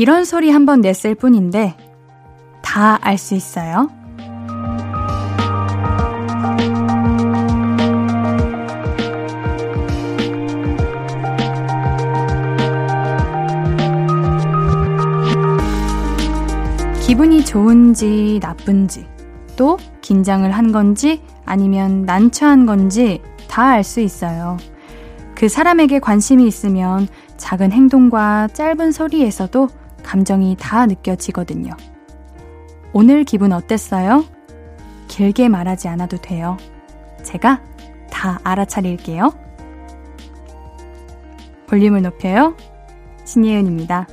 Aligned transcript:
이런 0.00 0.24
소리 0.24 0.50
한번 0.50 0.80
냈을 0.80 1.14
뿐인데 1.14 1.76
다 2.62 2.98
알 3.02 3.18
수 3.18 3.34
있어요. 3.34 3.90
기분이 17.04 17.44
좋은지 17.44 18.38
나쁜지 18.42 19.06
또 19.56 19.76
긴장을 20.00 20.50
한 20.50 20.72
건지 20.72 21.20
아니면 21.44 22.06
난처한 22.06 22.64
건지 22.64 23.20
다 23.48 23.72
알 23.72 23.84
수 23.84 24.00
있어요. 24.00 24.56
그 25.34 25.50
사람에게 25.50 25.98
관심이 25.98 26.46
있으면 26.46 27.06
작은 27.36 27.70
행동과 27.72 28.48
짧은 28.54 28.92
소리에서도 28.92 29.68
감정이 30.10 30.56
다 30.58 30.86
느껴지거든요. 30.86 31.72
오늘 32.92 33.22
기분 33.22 33.52
어땠어요? 33.52 34.24
길게 35.06 35.48
말하지 35.48 35.86
않아도 35.86 36.16
돼요. 36.16 36.56
제가 37.22 37.62
다 38.10 38.40
알아차릴게요. 38.42 39.32
볼륨을 41.68 42.02
높여요. 42.02 42.56
신예은입니다. 43.24 44.08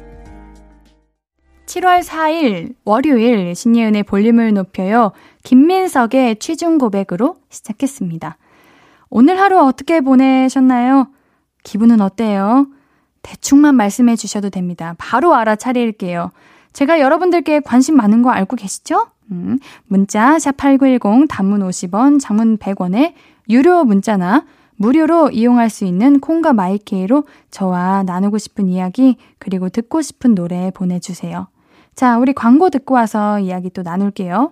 7월 1.65 2.03
4일 2.03 2.75
월요일 2.85 3.55
신예은의 3.55 4.03
볼륨을 4.03 4.53
높여요. 4.53 5.13
김민석의 5.45 6.35
취중 6.37 6.77
고백으로 6.77 7.37
시작했습니다. 7.49 8.37
오늘 9.09 9.39
하루 9.39 9.61
어떻게 9.61 10.01
보내셨나요? 10.01 11.07
기분은 11.63 12.01
어때요? 12.01 12.67
대충만 13.27 13.75
말씀해 13.75 14.15
주셔도 14.15 14.49
됩니다. 14.49 14.95
바로 14.97 15.35
알아차릴게요. 15.35 16.31
제가 16.71 17.01
여러분들께 17.01 17.59
관심 17.59 17.97
많은 17.97 18.21
거 18.21 18.29
알고 18.29 18.55
계시죠? 18.55 19.07
음, 19.31 19.59
문자 19.85 20.37
샵8910 20.37 21.27
단문 21.27 21.59
50원, 21.59 22.21
장문 22.21 22.57
100원에 22.57 23.13
유료 23.49 23.83
문자나 23.83 24.45
무료로 24.77 25.31
이용할 25.31 25.69
수 25.69 25.83
있는 25.83 26.21
콩과 26.21 26.53
마이케이로 26.53 27.25
저와 27.51 28.03
나누고 28.03 28.37
싶은 28.37 28.69
이야기 28.69 29.17
그리고 29.39 29.67
듣고 29.67 30.01
싶은 30.01 30.33
노래 30.33 30.71
보내주세요. 30.71 31.47
자, 31.95 32.17
우리 32.19 32.31
광고 32.31 32.69
듣고 32.69 32.93
와서 32.93 33.39
이야기 33.39 33.69
또 33.71 33.81
나눌게요. 33.81 34.51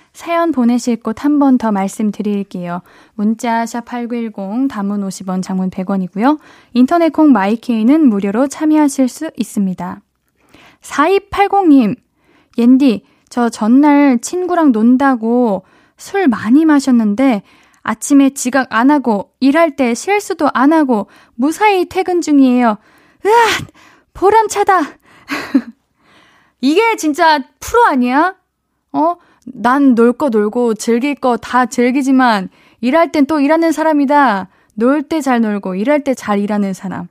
사연 0.13 0.51
보내실 0.51 0.97
곳 0.97 1.23
한 1.23 1.39
번 1.39 1.57
더 1.57 1.71
말씀드릴게요. 1.71 2.81
문자 3.13 3.65
샵 3.65 3.85
8910 3.85 4.67
단문 4.67 5.07
50원 5.07 5.41
장문 5.41 5.69
100원이고요. 5.69 6.37
인터넷 6.73 7.11
콩 7.13 7.31
마이케이는 7.31 8.07
무료로 8.09 8.47
참여하실 8.47 9.07
수 9.07 9.31
있습니다. 9.37 10.01
4280님, 10.81 11.95
옌디, 12.57 13.05
저 13.29 13.49
전날 13.49 14.19
친구랑 14.19 14.71
논다고 14.73 15.63
술 15.95 16.27
많이 16.27 16.65
마셨는데 16.65 17.43
아침에 17.83 18.31
지각 18.31 18.67
안 18.71 18.91
하고 18.91 19.31
일할 19.39 19.75
때 19.75 19.93
실수도 19.93 20.49
안 20.53 20.73
하고 20.73 21.07
무사히 21.35 21.85
퇴근 21.87 22.21
중이에요. 22.21 22.77
으아! 23.25 23.31
보람차다! 24.13 24.81
이게 26.61 26.95
진짜 26.97 27.39
프로 27.59 27.85
아니야? 27.85 28.35
어? 28.91 29.15
난 29.53 29.95
놀 29.95 30.13
거 30.13 30.29
놀고 30.29 30.75
즐길 30.75 31.15
거 31.15 31.37
다 31.37 31.65
즐기지만 31.65 32.49
일할 32.81 33.11
땐 33.11 33.25
또 33.25 33.39
일하는 33.39 33.71
사람이다. 33.71 34.47
놀 34.75 35.03
때 35.03 35.21
잘 35.21 35.41
놀고 35.41 35.75
일할 35.75 36.03
때 36.03 36.13
잘 36.15 36.39
일하는 36.39 36.73
사람. 36.73 37.07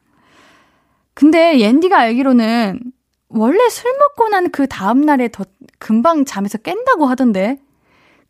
근데 1.14 1.58
옌디가 1.60 1.98
알기로는 1.98 2.80
원래 3.28 3.68
술 3.68 3.92
먹고 3.98 4.28
난 4.30 4.50
그 4.50 4.66
다음 4.66 5.02
날에 5.02 5.28
더 5.28 5.44
금방 5.78 6.24
잠에서 6.24 6.58
깬다고 6.58 7.06
하던데. 7.06 7.58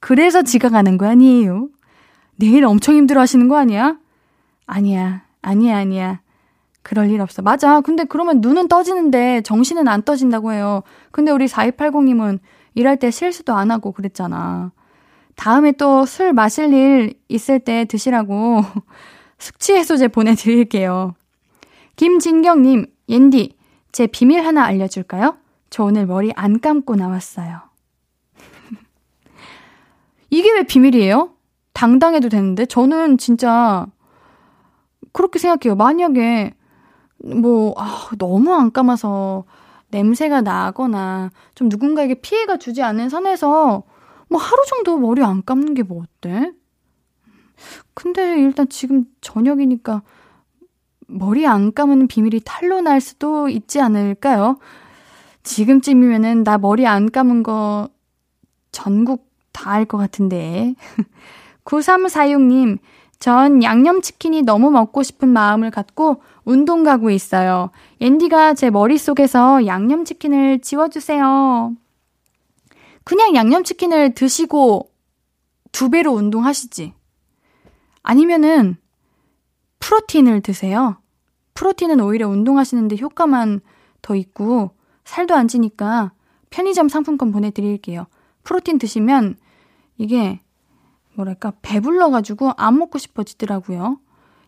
그래서 0.01 0.43
지각하는 0.43 0.99
거 0.99 1.07
아니에요? 1.07 1.69
내일 2.37 2.65
엄청 2.65 2.95
힘들어 2.97 3.21
하시는 3.21 3.49
거 3.49 3.57
아니야? 3.57 3.99
아니야, 4.67 5.25
아니야, 5.43 5.77
아니야. 5.79 6.21
그럴 6.83 7.11
일 7.11 7.21
없어. 7.21 7.43
맞아. 7.43 7.81
근데 7.83 8.05
그러면 8.05 8.41
눈은 8.41 8.69
떠지는데 8.69 9.43
정신은 9.43 9.89
안 9.89 10.03
떠진다고 10.03 10.53
해요. 10.53 10.83
근데 11.13 11.31
우리 11.31 11.47
4280님은 11.47 12.39
일할 12.75 12.99
때 12.99 13.11
실수도 13.11 13.55
안 13.55 13.71
하고 13.71 13.93
그랬잖아. 13.93 14.73
다음에 15.37 15.73
또 15.73 16.05
술 16.05 16.33
마실 16.33 16.73
일 16.73 17.15
있을 17.29 17.61
때 17.61 17.85
드시라고 17.87 18.63
숙취 19.39 19.75
해소제 19.75 20.09
보내드릴게요. 20.09 21.15
김진경님, 21.97 22.87
옌디, 23.09 23.57
제 23.93 24.07
비밀 24.07 24.45
하나 24.45 24.65
알려줄까요? 24.65 25.37
저 25.71 25.85
오늘 25.85 26.07
머리 26.07 26.33
안 26.37 26.61
감고 26.61 26.97
나왔어요. 26.97 27.61
이게 30.31 30.53
왜 30.53 30.63
비밀이에요? 30.63 31.31
당당해도 31.73 32.29
되는데? 32.29 32.67
저는 32.67 33.19
진짜 33.19 33.87
그렇게 35.13 35.39
생각해요. 35.39 35.77
만약에 35.77 36.55
뭐, 37.25 37.75
아, 37.77 38.09
너무 38.19 38.55
안 38.55 38.73
감아서 38.73 39.45
냄새가 39.91 40.41
나거나 40.43 41.31
좀 41.55 41.69
누군가에게 41.69 42.15
피해가 42.15 42.59
주지 42.59 42.83
않는 42.83 43.09
선에서 43.09 43.83
뭐 44.29 44.41
하루 44.41 44.65
정도 44.69 44.99
머리 44.99 45.23
안 45.23 45.45
감는 45.45 45.75
게 45.75 45.83
뭐 45.83 46.03
어때? 46.05 46.53
근데 47.95 48.39
일단 48.41 48.69
지금 48.69 49.05
저녁이니까 49.21 50.03
머리 51.09 51.47
안 51.47 51.73
감은 51.75 52.07
비밀이 52.07 52.41
탄로날 52.45 53.01
수도 53.01 53.49
있지 53.49 53.81
않을까요? 53.81 54.59
지금쯤이면은 55.43 56.45
나 56.45 56.59
머리 56.59 56.87
안 56.87 57.11
감은 57.11 57.43
거 57.43 57.89
전국 58.73 59.29
다 59.53 59.73
알 59.73 59.85
것 59.85 59.99
같은데. 59.99 60.75
9346님, 61.65 62.79
전 63.19 63.63
양념치킨이 63.63 64.43
너무 64.43 64.71
먹고 64.71 65.03
싶은 65.03 65.29
마음을 65.29 65.71
갖고 65.71 66.23
운동 66.51 66.83
가고 66.83 67.11
있어요. 67.11 67.71
앤디가 68.01 68.55
제 68.55 68.71
머릿속에서 68.71 69.67
양념치킨을 69.67 70.61
지워주세요. 70.61 71.77
그냥 73.05 73.35
양념치킨을 73.37 74.15
드시고 74.15 74.91
두 75.71 75.91
배로 75.91 76.13
운동하시지. 76.13 76.93
아니면은 78.03 78.77
프로틴을 79.79 80.41
드세요. 80.41 80.97
프로틴은 81.55 82.01
오히려 82.01 82.29
운동하시는데 82.29 82.97
효과만 82.97 83.61
더 84.03 84.17
있고 84.17 84.71
살도 85.05 85.35
안 85.35 85.47
찌니까 85.47 86.13
편의점 86.51 86.89
상품권 86.89 87.31
보내드릴게요. 87.31 88.07
protein 88.43 88.79
드시면 88.79 89.37
이게 89.99 90.41
뭐랄까 91.15 91.53
배불러가지고 91.63 92.55
안 92.57 92.77
먹고 92.79 92.99
싶어지더라고요. 92.99 94.01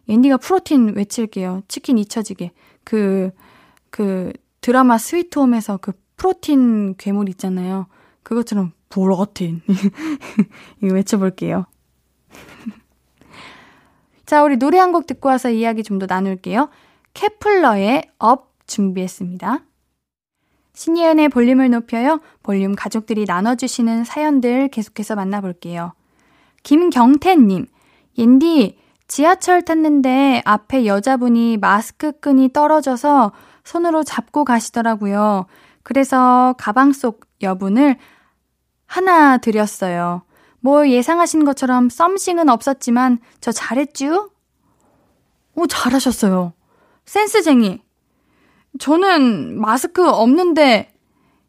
앤디가 0.09 0.39
protein 0.39 0.95
외칠게요. 0.97 1.63
치킨 1.69 1.99
잊혀지게. 1.99 2.53
그, 2.85 3.31
그 3.91 4.33
드라마 4.61 4.99
스위트홈에서 4.99 5.79
그 5.79 5.93
protein 6.17 6.97
괴물 6.97 7.29
있잖아요. 7.31 7.87
그것처럼 8.23 8.73
protein. 8.89 9.63
이거 10.83 10.95
외쳐볼게요. 10.95 11.67
자, 14.27 14.43
우리 14.43 14.57
노래 14.57 14.79
한 14.79 14.93
곡 14.93 15.07
듣고 15.07 15.29
와서 15.29 15.51
이야기 15.51 15.83
좀 15.83 15.99
더 15.99 16.07
나눌게요. 16.07 16.69
케플러의 17.15 18.11
Up 18.19 18.53
준비했습니다. 18.67 19.65
신예은의 20.75 21.29
볼륨을 21.29 21.71
높여요. 21.71 22.21
볼륨 22.43 22.75
가족들이 22.75 23.25
나눠주시는 23.27 24.05
사연들 24.05 24.69
계속해서 24.69 25.15
만나볼게요. 25.17 25.93
김경태님, 26.63 27.67
옌디, 28.17 28.79
지하철 29.13 29.61
탔는데 29.61 30.41
앞에 30.47 30.87
여자분이 30.87 31.59
마스크 31.59 32.13
끈이 32.13 32.51
떨어져서 32.55 33.33
손으로 33.63 34.05
잡고 34.05 34.47
가시더라고요. 34.47 35.45
그래서 35.83 36.55
가방 36.57 36.95
속 36.95 37.27
여분을 37.43 37.99
하나 38.87 39.37
드렸어요. 39.37 40.23
뭐 40.61 40.89
예상하신 40.89 41.45
것처럼 41.45 41.91
썸씽은 41.91 42.49
없었지만 42.49 43.19
저 43.43 43.53
잘했쥬? 43.53 44.31
오, 45.57 45.67
잘하셨어요. 45.67 46.55
센스쟁이. 47.05 47.83
저는 48.79 49.61
마스크 49.61 50.09
없는데 50.09 50.91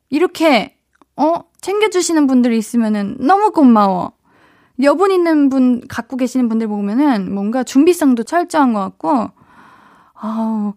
이렇게, 0.10 0.78
어, 1.16 1.46
챙겨주시는 1.62 2.28
분들이 2.28 2.58
있으면은 2.58 3.16
너무 3.22 3.52
고마워. 3.52 4.12
여분 4.82 5.12
있는 5.12 5.50
분 5.50 5.82
갖고 5.88 6.18
계시는 6.18 6.50
분들 6.50 6.68
보면은 6.68 7.34
뭔가 7.34 7.64
준비성도 7.64 8.24
철저한 8.24 8.74
것 8.74 8.80
같고, 8.80 9.30
아우, 10.14 10.74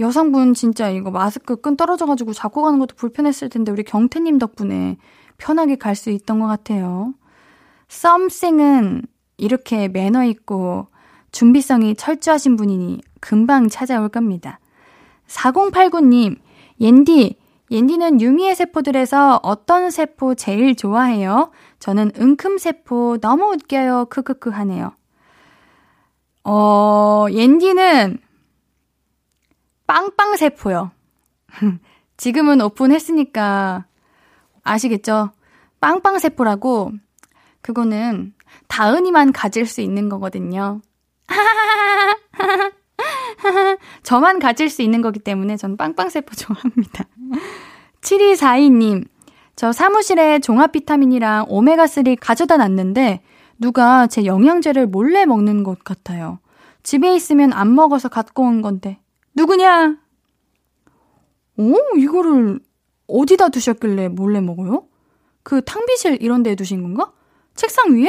여성분 0.00 0.54
진짜 0.54 0.90
이거 0.90 1.10
마스크 1.10 1.56
끈 1.56 1.76
떨어져가지고 1.76 2.32
잡고 2.32 2.62
가는 2.62 2.78
것도 2.78 2.96
불편했을 2.96 3.48
텐데 3.48 3.72
우리 3.72 3.82
경태님 3.82 4.38
덕분에 4.38 4.98
편하게 5.38 5.76
갈 5.76 5.94
수 5.94 6.10
있던 6.10 6.40
것 6.40 6.46
같아요. 6.46 7.14
썸씽은 7.88 9.02
이렇게 9.36 9.88
매너 9.88 10.24
있고 10.24 10.88
준비성이 11.32 11.94
철저하신 11.96 12.56
분이니 12.56 13.00
금방 13.20 13.68
찾아올 13.68 14.08
겁니다. 14.08 14.60
4089님, 15.28 16.36
옌디, 16.80 17.36
옌디는 17.74 18.20
유미의 18.20 18.54
세포들에서 18.54 19.40
어떤 19.42 19.90
세포 19.90 20.36
제일 20.36 20.76
좋아해요? 20.76 21.50
저는 21.80 22.12
은큼 22.16 22.56
세포 22.56 23.18
너무 23.20 23.46
웃겨요. 23.46 24.04
크크크 24.10 24.50
하네요. 24.50 24.92
어, 26.44 27.26
옌디는 27.28 28.18
빵빵 29.88 30.36
세포요. 30.36 30.92
지금은 32.16 32.60
오픈했으니까 32.60 33.86
아시겠죠? 34.62 35.32
빵빵 35.80 36.20
세포라고 36.20 36.92
그거는 37.60 38.34
다은이만 38.68 39.32
가질 39.32 39.66
수 39.66 39.80
있는 39.80 40.08
거거든요. 40.08 40.80
저만 44.02 44.38
가질 44.38 44.68
수 44.68 44.82
있는 44.82 45.02
거기 45.02 45.20
때문에 45.20 45.56
전 45.56 45.76
빵빵세포 45.76 46.34
좋아합니다. 46.36 47.04
7242님, 48.00 49.06
저 49.56 49.72
사무실에 49.72 50.38
종합 50.40 50.72
비타민이랑 50.72 51.46
오메가3 51.46 52.16
가져다 52.20 52.56
놨는데 52.56 53.22
누가 53.58 54.06
제 54.06 54.24
영양제를 54.24 54.86
몰래 54.86 55.26
먹는 55.26 55.62
것 55.62 55.82
같아요. 55.84 56.38
집에 56.82 57.14
있으면 57.14 57.52
안 57.52 57.74
먹어서 57.74 58.08
갖고 58.08 58.42
온 58.42 58.62
건데. 58.62 58.98
누구냐? 59.34 59.96
오, 61.56 61.74
이거를 61.96 62.60
어디다 63.06 63.48
두셨길래 63.50 64.08
몰래 64.08 64.40
먹어요? 64.40 64.86
그 65.42 65.62
탕비실 65.64 66.18
이런 66.20 66.42
데에 66.42 66.54
두신 66.54 66.82
건가? 66.82 67.12
책상 67.54 67.94
위에? 67.94 68.08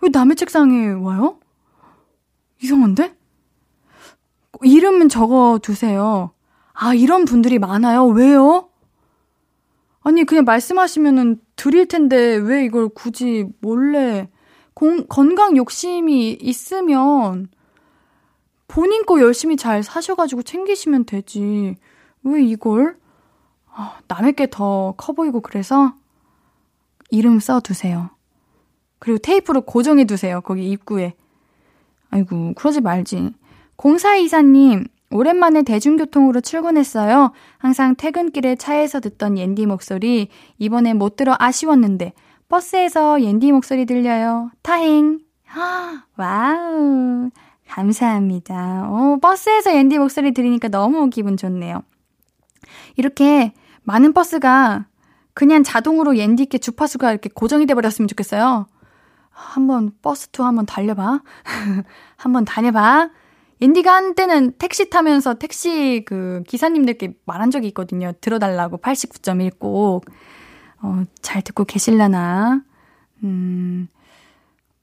왜 0.00 0.08
남의 0.10 0.36
책상에 0.36 0.90
와요? 0.92 1.40
이상한데? 2.62 3.17
이름은 4.62 5.08
적어 5.08 5.58
두세요. 5.62 6.32
아, 6.72 6.94
이런 6.94 7.24
분들이 7.24 7.58
많아요. 7.58 8.06
왜요? 8.06 8.68
아니, 10.00 10.24
그냥 10.24 10.44
말씀하시면은 10.44 11.40
드릴 11.56 11.86
텐데 11.86 12.36
왜 12.36 12.64
이걸 12.64 12.88
굳이 12.88 13.46
몰래 13.60 14.28
공, 14.74 15.06
건강 15.08 15.56
욕심이 15.56 16.32
있으면 16.40 17.48
본인 18.68 19.04
거 19.06 19.20
열심히 19.20 19.56
잘 19.56 19.82
사셔가지고 19.82 20.42
챙기시면 20.42 21.04
되지. 21.06 21.76
왜 22.22 22.42
이걸? 22.44 22.96
아, 23.72 23.98
남의 24.08 24.34
게 24.34 24.46
더 24.46 24.94
커 24.96 25.12
보이고 25.12 25.40
그래서 25.40 25.94
이름 27.10 27.40
써 27.40 27.60
두세요. 27.60 28.10
그리고 28.98 29.18
테이프로 29.18 29.62
고정해 29.62 30.04
두세요. 30.04 30.40
거기 30.40 30.68
입구에. 30.70 31.14
아이고, 32.10 32.54
그러지 32.54 32.80
말지. 32.80 33.32
공사 33.78 34.16
이사님, 34.16 34.88
오랜만에 35.12 35.62
대중교통으로 35.62 36.40
출근했어요. 36.40 37.30
항상 37.58 37.94
퇴근길에 37.94 38.56
차에서 38.56 38.98
듣던 38.98 39.38
옌디 39.38 39.66
목소리, 39.66 40.30
이번에 40.58 40.94
못 40.94 41.14
들어 41.14 41.36
아쉬웠는데, 41.38 42.12
버스에서 42.48 43.22
옌디 43.22 43.52
목소리 43.52 43.86
들려요. 43.86 44.50
타행. 44.62 45.20
wow. 46.16 47.30
감사합니다. 47.68 48.88
오, 48.90 49.20
버스에서 49.20 49.72
옌디 49.72 49.98
목소리 49.98 50.32
들으니까 50.32 50.66
너무 50.66 51.08
기분 51.08 51.36
좋네요. 51.36 51.82
이렇게 52.96 53.52
많은 53.84 54.12
버스가 54.12 54.86
그냥 55.34 55.62
자동으로 55.62 56.16
옌디께 56.16 56.58
주파수가 56.58 57.12
이렇게 57.12 57.30
고정이 57.32 57.66
돼버렸으면 57.66 58.08
좋겠어요. 58.08 58.66
한번 59.30 59.92
버스 60.02 60.30
투어 60.30 60.46
한번 60.46 60.66
달려봐. 60.66 61.22
한번 62.16 62.44
다녀봐. 62.44 63.10
옌디가 63.60 63.94
한때는 63.94 64.52
택시 64.52 64.88
타면서 64.88 65.34
택시 65.34 66.04
그 66.06 66.42
기사님들께 66.46 67.14
말한 67.24 67.50
적이 67.50 67.68
있거든요. 67.68 68.12
들어달라고 68.20 68.78
89.1꼭. 68.78 70.02
어, 70.82 71.04
잘 71.20 71.42
듣고 71.42 71.64
계실라나. 71.64 72.62
음, 73.24 73.88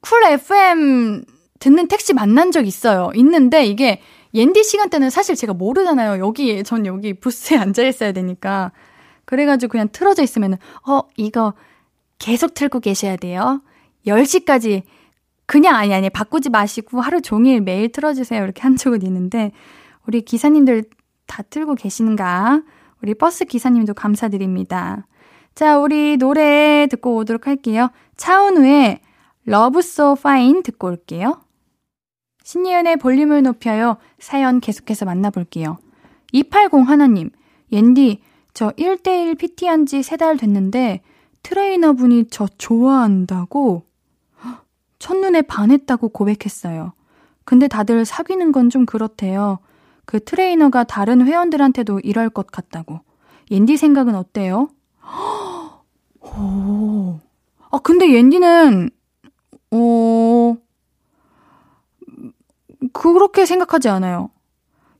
Cool 0.02 0.24
FM 0.26 1.24
듣는 1.60 1.88
택시 1.88 2.14
만난 2.14 2.52
적 2.52 2.68
있어요. 2.68 3.12
있는데 3.16 3.66
이게 3.66 4.02
옌디 4.34 4.64
시간대는 4.64 5.10
사실 5.10 5.36
제가 5.36 5.54
모르잖아요. 5.54 6.20
여기, 6.20 6.64
전 6.64 6.86
여기 6.86 7.14
부스에 7.14 7.58
앉아 7.58 7.84
있어야 7.84 8.12
되니까. 8.12 8.72
그래가지고 9.24 9.72
그냥 9.72 9.88
틀어져 9.92 10.22
있으면은, 10.22 10.58
어, 10.88 11.02
이거 11.16 11.54
계속 12.20 12.54
틀고 12.54 12.82
계셔야 12.82 13.16
돼요. 13.16 13.62
10시까지 14.06 14.84
그냥 15.46 15.76
아니 15.76 15.94
아니 15.94 16.10
바꾸지 16.10 16.50
마시고 16.50 17.02
하루 17.02 17.22
종일 17.22 17.62
매일 17.62 17.92
틀어주세요 17.92 18.44
이렇게 18.44 18.62
한 18.62 18.76
적은 18.76 19.04
있는데 19.04 19.52
우리 20.08 20.22
기사님들 20.22 20.86
다 21.28 21.44
틀고 21.44 21.76
계신가? 21.76 22.64
우리 23.02 23.14
버스 23.14 23.46
기사님도 23.46 23.94
감사드립니다. 23.94 25.08
자, 25.54 25.80
우리 25.80 26.18
노래 26.18 26.88
듣고 26.90 27.16
오도록 27.16 27.48
할게요. 27.48 27.90
차은우의 28.18 29.00
Love 29.48 29.80
So 29.80 30.16
Fine 30.18 30.64
듣고 30.64 30.88
올게요. 30.88 31.42
신예은의 32.44 32.98
볼륨을 32.98 33.42
높여요. 33.44 33.98
사연 34.20 34.60
계속해서 34.60 35.06
만나볼게요. 35.06 35.78
280 36.32 36.88
하나님, 36.88 37.30
옌디, 37.72 38.22
저 38.54 38.70
1대1 38.72 39.38
PT 39.38 39.68
한 39.68 39.86
지 39.86 40.00
3달 40.00 40.40
됐는데 40.40 41.02
트레이너분이 41.44 42.26
저 42.30 42.48
좋아한다고 42.58 43.86
첫눈에 45.06 45.44
반했다고 45.44 46.10
고백했어요. 46.10 46.94
근데 47.44 47.68
다들 47.68 48.06
사귀는 48.06 48.52
건 48.52 48.72
좀 48.72 48.88
그렇대요. 48.88 49.60
그 50.06 50.20
트레이너가 50.24 50.84
다른 50.84 51.28
회원들한테도 51.28 52.00
이럴 52.00 52.28
것 52.32 52.48
같다고. 52.48 53.02
옌디 53.52 53.78
생각은 53.78 54.16
어때요? 54.16 54.68
오. 56.22 57.20
아, 57.70 57.78
근데 57.84 58.12
옌디는, 58.12 58.90
어, 59.70 60.58
그렇게 62.92 63.46
생각하지 63.46 63.90
않아요. 63.90 64.32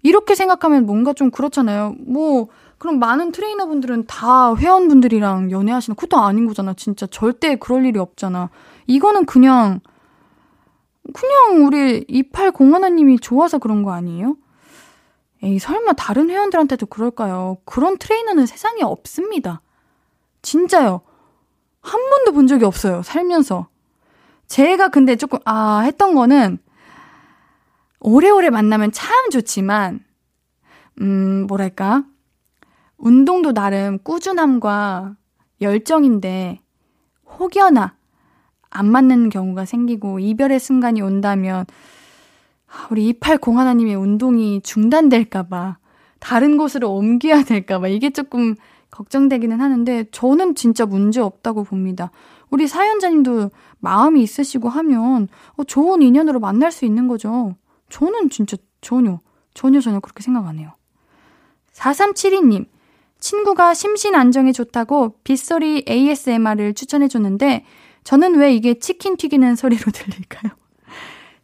이렇게 0.04 0.36
생각하면 0.36 0.86
뭔가 0.86 1.14
좀 1.14 1.32
그렇잖아요. 1.32 1.96
뭐, 2.06 2.50
그럼 2.78 3.00
많은 3.00 3.32
트레이너분들은 3.32 4.06
다 4.06 4.54
회원분들이랑 4.56 5.50
연애하시는 5.50 5.96
그것도 5.96 6.22
아닌 6.22 6.46
거잖아. 6.46 6.76
진짜 6.76 7.08
절대 7.08 7.56
그럴 7.56 7.88
일이 7.88 7.98
없잖아. 7.98 8.52
이거는 8.86 9.26
그냥 9.26 9.80
그냥 11.16 11.66
우리 11.66 12.04
2801님이 12.08 13.22
좋아서 13.22 13.58
그런 13.58 13.84
거 13.84 13.94
아니에요? 13.94 14.36
에이, 15.44 15.60
설마 15.60 15.94
다른 15.94 16.30
회원들한테도 16.30 16.88
그럴까요? 16.88 17.56
그런 17.64 17.98
트레이너는 17.98 18.46
세상에 18.46 18.82
없습니다. 18.84 19.62
진짜요. 20.42 21.00
한 21.80 22.10
번도 22.10 22.34
본 22.34 22.48
적이 22.48 22.66
없어요. 22.66 23.02
살면서. 23.02 23.70
제가 24.48 24.90
근데 24.90 25.16
조금, 25.16 25.40
아, 25.46 25.80
했던 25.86 26.16
거는, 26.16 26.58
오래오래 28.02 28.50
만나면 28.50 28.92
참 28.92 29.30
좋지만, 29.30 30.04
음, 31.00 31.48
뭐랄까. 31.48 32.04
운동도 32.98 33.54
나름 33.54 34.00
꾸준함과 34.04 35.16
열정인데, 35.62 36.60
혹여나 37.40 37.96
안 38.70 38.92
맞는 38.92 39.30
경우가 39.30 39.66
생기고 39.66 40.20
이별의 40.20 40.60
순간이 40.60 41.02
온다면 41.02 41.66
우리 42.92 43.08
280 43.10 43.56
하나님의 43.56 43.96
운동이 43.96 44.62
중단될까봐 44.62 45.78
다른 46.20 46.58
곳으로 46.58 46.92
옮겨야 46.94 47.44
될까봐 47.44 47.88
이게 47.88 48.10
조금 48.10 48.56
걱정되기는 48.92 49.60
하는데 49.60 50.06
저는 50.12 50.56
진짜 50.56 50.86
문제 50.86 51.22
없다고 51.22 51.64
봅니다. 51.64 52.12
우리 52.50 52.68
사연자님도 52.68 53.52
마음이 53.80 54.22
있으시고 54.24 54.70
하면 54.70 55.28
어, 55.58 55.64
좋은 55.64 56.02
인연으로 56.02 56.40
만날 56.40 56.72
수 56.72 56.86
있는 56.86 57.08
거죠. 57.08 57.56
저는 57.90 58.30
진짜 58.30 58.58
전혀, 58.82 59.20
전혀 59.54 59.80
전혀 59.82 60.00
그렇게 60.00 60.24
생각 60.24 60.48
안 60.48 60.60
해요. 60.60 60.72
4372님, 61.74 62.66
친구가 63.20 63.74
심신 63.74 64.16
안정에 64.16 64.52
좋다고 64.52 65.16
빗소리 65.24 65.86
ASMR을 65.90 66.74
추천해줬는데 66.74 67.66
저는 68.06 68.38
왜 68.38 68.54
이게 68.54 68.76
치킨 68.80 69.18
튀기는 69.18 69.56
소리로 69.58 69.92
들릴까요? 69.92 70.54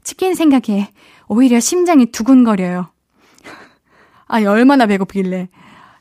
치킨 0.03 0.35
생각에 0.35 0.93
오히려 1.27 1.59
심장이 1.59 2.05
두근거려요. 2.05 2.89
아, 4.27 4.41
얼마나 4.43 4.85
배고프길래. 4.85 5.49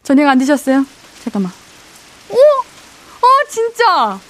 저녁 0.02 0.28
안 0.28 0.38
드셨어요? 0.38 0.86
잠깐만. 1.24 1.50
오! 2.30 2.36
어, 2.36 3.26
진짜! 3.48 4.20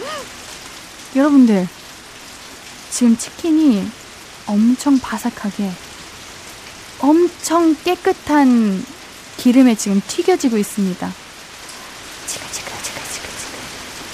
여러분들, 1.16 1.68
지금 2.90 3.16
치킨이 3.16 3.86
엄청 4.46 4.98
바삭하게, 4.98 5.70
엄청 7.00 7.74
깨끗한 7.84 8.84
기름에 9.36 9.74
지금 9.74 10.00
튀겨지고 10.06 10.56
있습니다. 10.58 11.10
지글지글지글지글지글. 12.26 12.79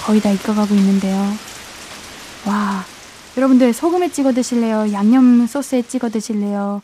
거의 0.06 0.20
다 0.20 0.30
익어가고 0.30 0.72
있는데요. 0.72 1.16
와, 2.46 2.84
여러분들 3.36 3.72
소금에 3.72 4.08
찍어 4.12 4.32
드실래요? 4.32 4.92
양념 4.92 5.48
소스에 5.48 5.82
찍어 5.82 6.10
드실래요? 6.10 6.80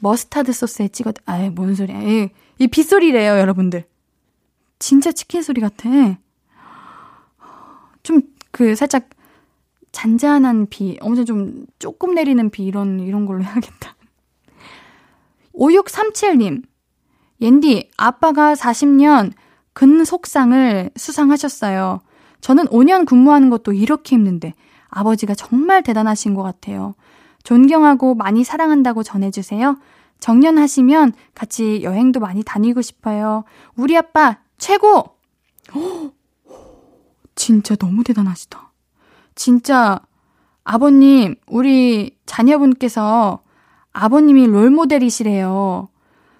머스타드 0.00 0.52
소스에 0.52 0.88
찍어, 0.88 1.12
아이, 1.26 1.48
뭔 1.48 1.76
소리야. 1.76 2.02
이, 2.02 2.28
이 2.58 2.66
빗소리래요, 2.66 3.38
여러분들. 3.38 3.84
진짜 4.80 5.12
치킨 5.12 5.42
소리 5.42 5.60
같아. 5.60 5.88
좀, 8.02 8.22
그, 8.50 8.74
살짝, 8.74 9.10
잔잔한 9.92 10.66
비, 10.68 10.98
엄청 11.00 11.24
좀, 11.24 11.66
조금 11.78 12.16
내리는 12.16 12.50
비, 12.50 12.64
이런, 12.64 12.98
이런 12.98 13.26
걸로 13.26 13.44
해야겠다. 13.44 13.94
5637님. 15.54 16.64
옌디, 17.40 17.90
아빠가 17.96 18.54
40년 18.54 19.32
근속상을 19.72 20.90
수상하셨어요. 20.96 22.00
저는 22.40 22.66
5년 22.66 23.06
근무하는 23.06 23.50
것도 23.50 23.72
이렇게 23.72 24.16
힘든데, 24.16 24.54
아버지가 24.88 25.34
정말 25.34 25.82
대단하신 25.82 26.34
것 26.34 26.42
같아요. 26.42 26.94
존경하고 27.42 28.14
많이 28.14 28.44
사랑한다고 28.44 29.02
전해주세요. 29.02 29.78
정년하시면 30.20 31.12
같이 31.34 31.82
여행도 31.82 32.20
많이 32.20 32.42
다니고 32.42 32.82
싶어요. 32.82 33.44
우리 33.76 33.96
아빠 33.96 34.38
최고! 34.58 35.16
진짜 37.34 37.76
너무 37.76 38.02
대단하시다. 38.02 38.72
진짜 39.34 40.00
아버님, 40.64 41.36
우리 41.46 42.16
자녀분께서 42.26 43.40
아버님이 43.92 44.46
롤모델이시래요. 44.46 45.88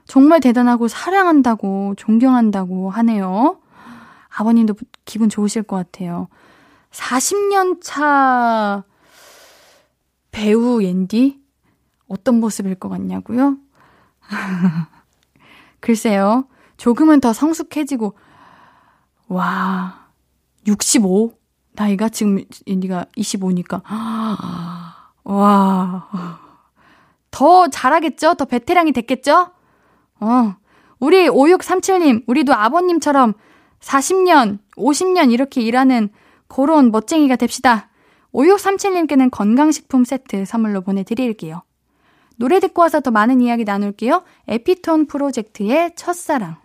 정말 0.07 0.41
대단하고 0.41 0.89
사랑한다고, 0.89 1.95
존경한다고 1.97 2.91
하네요. 2.91 3.59
아버님도 4.37 4.75
기분 5.07 5.29
좋으실 5.29 5.63
것 5.63 5.77
같아요. 5.77 6.29
40년 6.91 7.81
차 7.83 8.85
배우 10.31 10.83
옌디? 10.83 11.41
어떤 12.09 12.41
모습일 12.41 12.75
것 12.75 12.91
같냐고요? 12.91 13.57
글쎄요. 15.81 16.47
조금은 16.77 17.21
더 17.21 17.33
성숙해지고, 17.33 18.15
와, 19.29 20.09
65? 20.67 21.33
나이가 21.73 22.11
지금 22.11 22.45
옌디가 22.67 23.07
25니까. 23.17 23.83
와. 25.25 26.09
더 27.31 27.69
잘하겠죠? 27.69 28.35
더 28.35 28.45
베테랑이 28.45 28.93
됐겠죠? 28.93 29.51
어. 30.21 30.57
우리 30.99 31.29
5637님, 31.29 32.25
우리도 32.27 32.55
아버님처럼 32.55 33.35
40년, 33.81 34.59
50년 34.77 35.33
이렇게 35.33 35.61
일하는 35.61 36.09
그런 36.49 36.91
멋쟁이가 36.91 37.37
됩시다. 37.37 37.91
5637님께는 38.33 39.31
건강식품 39.31 40.05
세트 40.05 40.45
선물로 40.45 40.83
보내드릴게요. 40.83 41.63
노래 42.37 42.61
듣고 42.61 42.83
와서 42.83 43.01
더 43.01 43.11
많은 43.11 43.41
이야기 43.41 43.65
나눌게요. 43.65 44.23
에피톤 44.49 45.07
프로젝트의 45.07 45.93
첫사랑. 45.97 46.57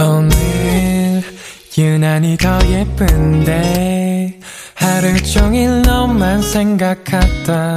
오늘 0.00 1.22
유난히 1.76 2.36
더 2.36 2.58
예쁜데 2.68 4.40
하루 4.74 5.22
종일 5.22 5.82
너만 5.82 6.40
생각하다 6.40 7.76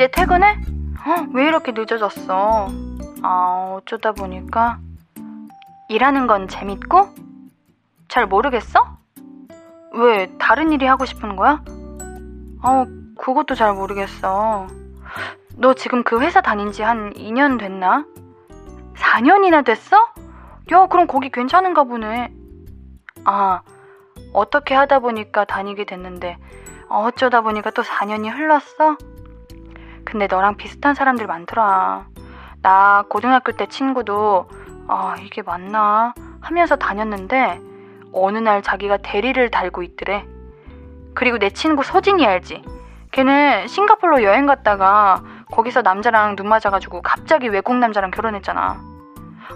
이제 0.00 0.08
퇴근해? 0.10 0.52
어, 1.04 1.26
왜 1.34 1.46
이렇게 1.46 1.72
늦어졌어? 1.72 2.68
아, 3.22 3.74
어쩌다 3.76 4.12
보니까 4.12 4.78
일하는 5.90 6.26
건 6.26 6.48
재밌고? 6.48 7.10
잘 8.08 8.26
모르겠어? 8.26 8.96
왜 9.92 10.34
다른 10.38 10.72
일이 10.72 10.86
하고 10.86 11.04
싶은 11.04 11.36
거야? 11.36 11.62
어, 12.62 12.86
그것도 13.18 13.54
잘 13.54 13.74
모르겠어. 13.74 14.68
너 15.58 15.74
지금 15.74 16.02
그 16.02 16.18
회사 16.22 16.40
다닌 16.40 16.72
지 16.72 16.82
한 16.82 17.12
2년 17.12 17.58
됐나? 17.58 18.06
4년이나 18.94 19.62
됐어? 19.66 19.98
야, 20.72 20.86
그럼 20.86 21.08
거기 21.08 21.28
괜찮은가 21.28 21.84
보네. 21.84 22.32
아, 23.26 23.60
어떻게 24.32 24.74
하다 24.74 25.00
보니까 25.00 25.44
다니게 25.44 25.84
됐는데, 25.84 26.38
어쩌다 26.88 27.42
보니까 27.42 27.70
또 27.72 27.82
4년이 27.82 28.34
흘렀어? 28.34 28.96
근데 30.04 30.26
너랑 30.26 30.56
비슷한 30.56 30.94
사람들 30.94 31.26
많더라. 31.26 32.06
나 32.62 33.04
고등학교 33.08 33.52
때 33.52 33.66
친구도, 33.66 34.48
아, 34.88 35.16
이게 35.20 35.42
맞나? 35.42 36.14
하면서 36.40 36.76
다녔는데, 36.76 37.60
어느 38.12 38.38
날 38.38 38.62
자기가 38.62 38.98
대리를 38.98 39.50
달고 39.50 39.82
있더래. 39.82 40.26
그리고 41.14 41.38
내 41.38 41.50
친구 41.50 41.82
소진이 41.82 42.26
알지? 42.26 42.62
걔는 43.12 43.66
싱가폴로 43.66 44.22
여행 44.22 44.46
갔다가 44.46 45.22
거기서 45.50 45.82
남자랑 45.82 46.36
눈 46.36 46.48
맞아가지고 46.48 47.02
갑자기 47.02 47.48
외국 47.48 47.76
남자랑 47.76 48.10
결혼했잖아. 48.10 48.80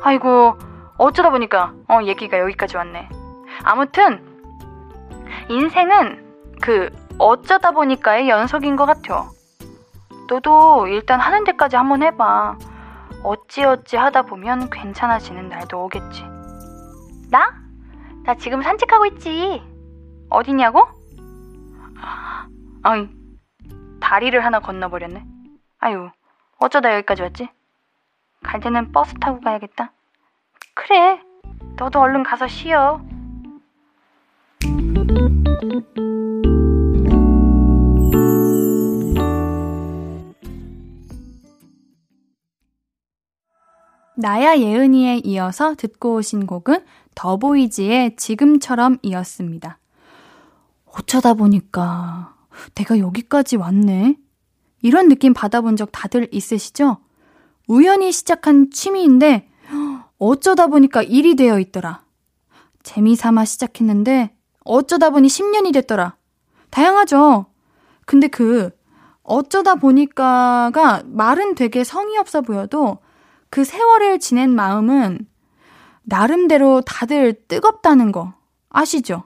아이고, 0.02 0.56
어쩌다 0.96 1.30
보니까, 1.30 1.72
어, 1.88 2.00
얘기가 2.02 2.38
여기까지 2.38 2.76
왔네. 2.76 3.08
아무튼, 3.64 4.24
인생은 5.48 6.24
그, 6.60 6.90
어쩌다 7.18 7.70
보니까의 7.70 8.28
연속인 8.28 8.76
것 8.76 8.86
같아. 8.86 9.28
너도 10.28 10.86
일단 10.88 11.20
하는 11.20 11.44
데까지 11.44 11.76
한번 11.76 12.02
해봐. 12.02 12.58
어찌어찌 13.22 13.96
하다 13.96 14.22
보면 14.22 14.70
괜찮아지는 14.70 15.48
날도 15.48 15.84
오겠지. 15.84 16.24
나? 17.30 17.54
나 18.24 18.34
지금 18.34 18.62
산책하고 18.62 19.06
있지. 19.06 19.62
어디냐고? 20.30 20.86
아이, 22.82 23.08
다리를 24.00 24.44
하나 24.44 24.60
건너버렸네. 24.60 25.24
아유, 25.78 26.10
어쩌다 26.58 26.94
여기까지 26.94 27.22
왔지? 27.22 27.48
갈 28.42 28.60
때는 28.60 28.92
버스 28.92 29.14
타고 29.14 29.40
가야겠다. 29.40 29.92
그래, 30.74 31.20
너도 31.76 32.00
얼른 32.00 32.22
가서 32.22 32.46
쉬어. 32.46 33.00
나야 44.24 44.56
예은이에 44.56 45.20
이어서 45.24 45.74
듣고 45.74 46.14
오신 46.14 46.46
곡은 46.46 46.82
더보이즈의 47.14 48.16
지금처럼 48.16 48.96
이었습니다. 49.02 49.78
어쩌다 50.86 51.34
보니까 51.34 52.34
내가 52.74 52.98
여기까지 52.98 53.56
왔네. 53.56 54.16
이런 54.80 55.08
느낌 55.08 55.34
받아본 55.34 55.76
적 55.76 55.90
다들 55.92 56.26
있으시죠? 56.32 57.00
우연히 57.68 58.12
시작한 58.12 58.70
취미인데 58.70 59.46
어쩌다 60.16 60.68
보니까 60.68 61.02
일이 61.02 61.36
되어 61.36 61.60
있더라. 61.60 62.02
재미삼아 62.82 63.44
시작했는데 63.44 64.34
어쩌다 64.64 65.10
보니 65.10 65.28
10년이 65.28 65.74
됐더라. 65.74 66.16
다양하죠? 66.70 67.44
근데 68.06 68.28
그 68.28 68.70
어쩌다 69.22 69.74
보니까가 69.74 71.02
말은 71.04 71.56
되게 71.56 71.84
성의 71.84 72.16
없어 72.16 72.40
보여도 72.40 73.03
그 73.54 73.62
세월을 73.62 74.18
지낸 74.18 74.52
마음은 74.52 75.28
나름대로 76.02 76.80
다들 76.80 77.34
뜨겁다는 77.46 78.10
거 78.10 78.34
아시죠? 78.68 79.22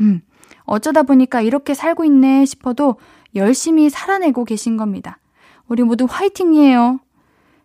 음. 0.00 0.20
어쩌다 0.64 1.02
보니까 1.02 1.40
이렇게 1.40 1.72
살고 1.72 2.04
있네 2.04 2.44
싶어도 2.44 2.96
열심히 3.34 3.88
살아내고 3.88 4.44
계신 4.44 4.76
겁니다. 4.76 5.18
우리 5.66 5.82
모두 5.82 6.06
화이팅이에요. 6.06 7.00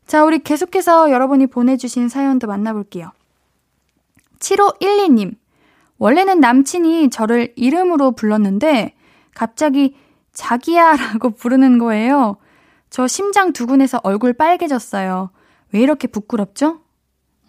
자, 0.07 0.23
우리 0.23 0.39
계속해서 0.39 1.11
여러분이 1.11 1.47
보내주신 1.47 2.07
사연도 2.07 2.47
만나볼게요. 2.47 3.11
7512님. 4.39 5.35
원래는 5.97 6.39
남친이 6.39 7.09
저를 7.09 7.51
이름으로 7.57 8.13
불렀는데 8.13 8.95
갑자기 9.33 9.97
자기야 10.31 10.95
라고 10.95 11.31
부르는 11.31 11.77
거예요. 11.77 12.37
저 12.89 13.05
심장 13.05 13.51
두근해서 13.51 13.99
얼굴 14.01 14.31
빨개졌어요. 14.31 15.31
왜 15.75 15.81
이렇게 15.81 16.07
부끄럽죠? 16.07 16.79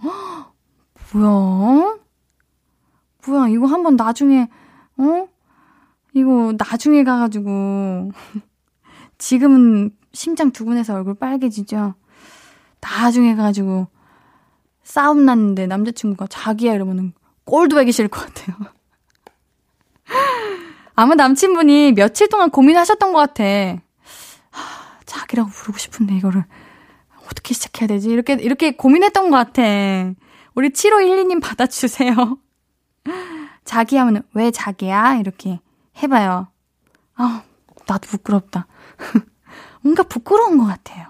허, 0.02 0.52
뭐야? 1.12 1.96
뭐야, 3.24 3.48
이거 3.50 3.66
한번 3.66 3.94
나중에, 3.94 4.48
어? 4.96 5.28
이거 6.12 6.52
나중에 6.58 7.04
가가지고. 7.04 8.10
지금은 9.18 9.96
심장 10.12 10.50
두근해서 10.50 10.94
얼굴 10.94 11.14
빨개지죠? 11.14 11.94
나중에 12.80 13.36
가가지고 13.36 13.86
싸움 14.82 15.24
났는데 15.24 15.68
남자친구가 15.68 16.26
자기야 16.26 16.74
이러면은 16.74 17.12
꼴도 17.44 17.76
보기 17.76 17.92
싫을 17.92 18.08
것 18.08 18.26
같아요. 18.26 18.56
아마 20.96 21.14
남친분이 21.14 21.92
며칠 21.92 22.28
동안 22.28 22.50
고민하셨던 22.50 23.12
것 23.12 23.18
같아. 23.18 23.44
하, 23.44 23.80
자기라고 25.04 25.48
부르고 25.48 25.78
싶은데 25.78 26.16
이거를 26.16 26.44
어떻게 27.36 27.52
시작해야 27.54 27.86
되지? 27.86 28.10
이렇게 28.10 28.34
이렇게 28.34 28.72
고민했던 28.72 29.30
것 29.30 29.36
같아. 29.36 29.62
우리 30.54 30.70
7512님 30.70 31.42
받아주세요. 31.42 32.38
자기 33.64 33.96
하면 33.96 34.22
왜 34.32 34.50
자기야? 34.50 35.16
이렇게 35.16 35.60
해봐요. 36.02 36.48
아, 37.14 37.42
나도 37.86 38.08
부끄럽다. 38.08 38.66
뭔가 39.82 40.02
부끄러운 40.02 40.56
것 40.58 40.64
같아요. 40.64 41.08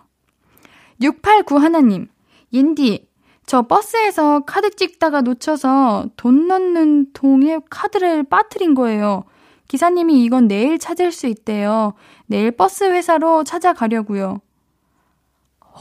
689 1.01 1.59
하나님, 1.59 2.09
옌디, 2.53 3.09
저 3.47 3.63
버스에서 3.63 4.41
카드 4.41 4.71
찍다가 4.71 5.21
놓쳐서 5.21 6.09
돈 6.17 6.49
넣는 6.49 7.13
통에 7.13 7.61
카드를 7.71 8.25
빠뜨린 8.25 8.75
거예요. 8.75 9.25
기사님이 9.69 10.25
이건 10.25 10.49
내일 10.49 10.79
찾을 10.79 11.13
수 11.13 11.27
있대요. 11.27 11.95
내일 12.27 12.51
버스 12.51 12.85
회사로 12.85 13.45
찾아가려고요. 13.45 14.41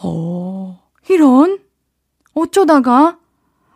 어, 0.04 0.82
이런? 1.10 1.60
어쩌다가? 2.34 3.20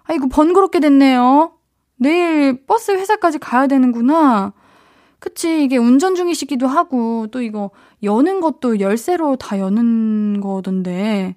아이고, 0.03 0.27
번거롭게 0.27 0.79
됐네요. 0.79 1.53
내일 1.95 2.65
버스 2.65 2.91
회사까지 2.91 3.39
가야 3.39 3.67
되는구나. 3.67 4.53
그치, 5.19 5.63
이게 5.63 5.77
운전 5.77 6.15
중이시기도 6.15 6.67
하고, 6.67 7.27
또 7.27 7.41
이거 7.41 7.71
여는 8.03 8.41
것도 8.41 8.79
열쇠로 8.79 9.35
다 9.35 9.59
여는 9.59 10.41
거던데. 10.41 11.35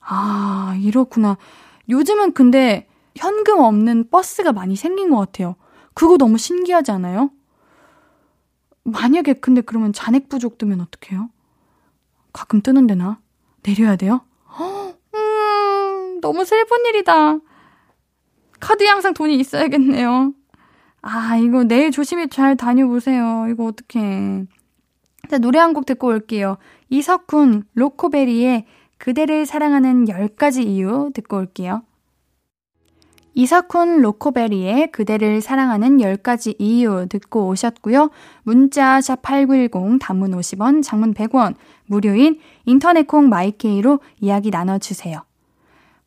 아, 0.00 0.76
이렇구나. 0.80 1.36
요즘은 1.88 2.32
근데 2.32 2.88
현금 3.16 3.60
없는 3.60 4.10
버스가 4.10 4.52
많이 4.52 4.76
생긴 4.76 5.10
것 5.10 5.16
같아요. 5.16 5.56
그거 5.94 6.16
너무 6.16 6.38
신기하지 6.38 6.92
않아요? 6.92 7.30
만약에 8.84 9.34
근데 9.34 9.60
그러면 9.60 9.92
잔액 9.92 10.28
부족 10.28 10.56
뜨면 10.56 10.80
어떡해요? 10.80 11.28
가끔 12.32 12.62
뜨는데 12.62 12.94
나? 12.94 13.18
내려야 13.68 13.96
돼요? 13.96 14.20
음, 15.14 16.20
너무 16.20 16.44
슬픈 16.44 16.84
일이다. 16.86 17.38
카드에 18.60 18.88
항상 18.88 19.14
돈이 19.14 19.36
있어야겠네요. 19.36 20.32
아, 21.02 21.36
이거 21.36 21.64
내일 21.64 21.90
조심히 21.90 22.28
잘 22.28 22.56
다녀보세요. 22.56 23.46
이거 23.50 23.64
어떡해. 23.66 24.44
자, 25.30 25.38
노래 25.38 25.58
한 25.58 25.72
곡 25.74 25.86
듣고 25.86 26.08
올게요. 26.08 26.56
이석훈, 26.88 27.64
로코베리의 27.74 28.64
그대를 28.98 29.46
사랑하는 29.46 30.06
10가지 30.06 30.66
이유 30.66 31.10
듣고 31.14 31.36
올게요. 31.36 31.82
이석훈 33.38 34.00
로코베리의 34.02 34.90
그대를 34.90 35.40
사랑하는 35.40 35.98
10가지 35.98 36.56
이유 36.58 37.06
듣고 37.08 37.46
오셨고요. 37.46 38.10
문자 38.42 38.98
샵8910 38.98 40.00
단문 40.00 40.32
50원, 40.32 40.82
장문 40.82 41.14
100원, 41.14 41.54
무료인 41.86 42.40
인터넷 42.64 43.06
콩 43.06 43.28
마이케이로 43.28 44.00
이야기 44.18 44.50
나눠주세요. 44.50 45.22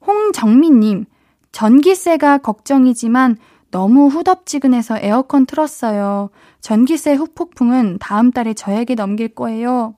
홍정민님, 0.06 1.06
전기세가 1.54 2.40
걱정이지만 2.40 3.38
너무 3.72 4.08
후덥지근해서 4.08 4.98
에어컨 5.00 5.46
틀었어요. 5.46 6.32
전기세 6.60 7.14
후폭풍은 7.14 8.00
다음 8.02 8.32
달에 8.32 8.54
저에게 8.54 8.96
넘길 8.96 9.30
거예요. 9.30 9.96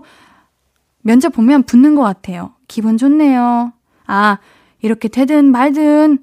면접 1.02 1.30
보면 1.32 1.62
붙는 1.62 1.94
것 1.94 2.02
같아요. 2.02 2.54
기분 2.66 2.96
좋네요. 2.96 3.72
아, 4.06 4.38
이렇게 4.82 5.08
되든 5.08 5.46
말든 5.52 6.18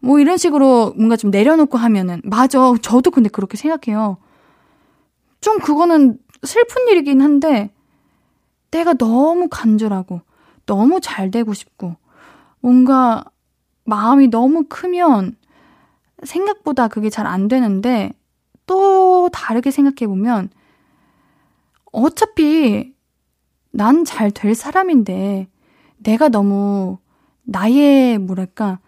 뭐 0.00 0.20
이런 0.20 0.36
식으로 0.38 0.94
뭔가 0.96 1.16
좀 1.16 1.30
내려놓고 1.30 1.78
하면은, 1.78 2.20
맞아. 2.24 2.58
저도 2.82 3.10
근데 3.10 3.28
그렇게 3.30 3.56
생각해요. 3.56 4.18
좀 5.40 5.58
그거는 5.58 6.18
슬픈 6.44 6.88
일이긴 6.88 7.20
한데, 7.20 7.70
때가 8.70 8.94
너무 8.94 9.48
간절하고, 9.50 10.20
너무 10.66 11.00
잘 11.00 11.30
되고 11.30 11.52
싶고, 11.54 11.96
뭔가 12.60 13.24
마음이 13.84 14.28
너무 14.28 14.64
크면 14.68 15.36
생각보다 16.24 16.88
그게 16.88 17.10
잘 17.10 17.26
안 17.26 17.48
되는데, 17.48 18.12
또 18.66 19.28
다르게 19.32 19.70
생각해 19.70 20.08
보면, 20.08 20.50
어차피 21.92 22.94
난 23.72 24.04
잘 24.04 24.30
될 24.32 24.54
사람인데, 24.54 25.48
내가 25.98 26.28
너무 26.28 26.98
나의, 27.44 28.18
뭐랄까, 28.18 28.78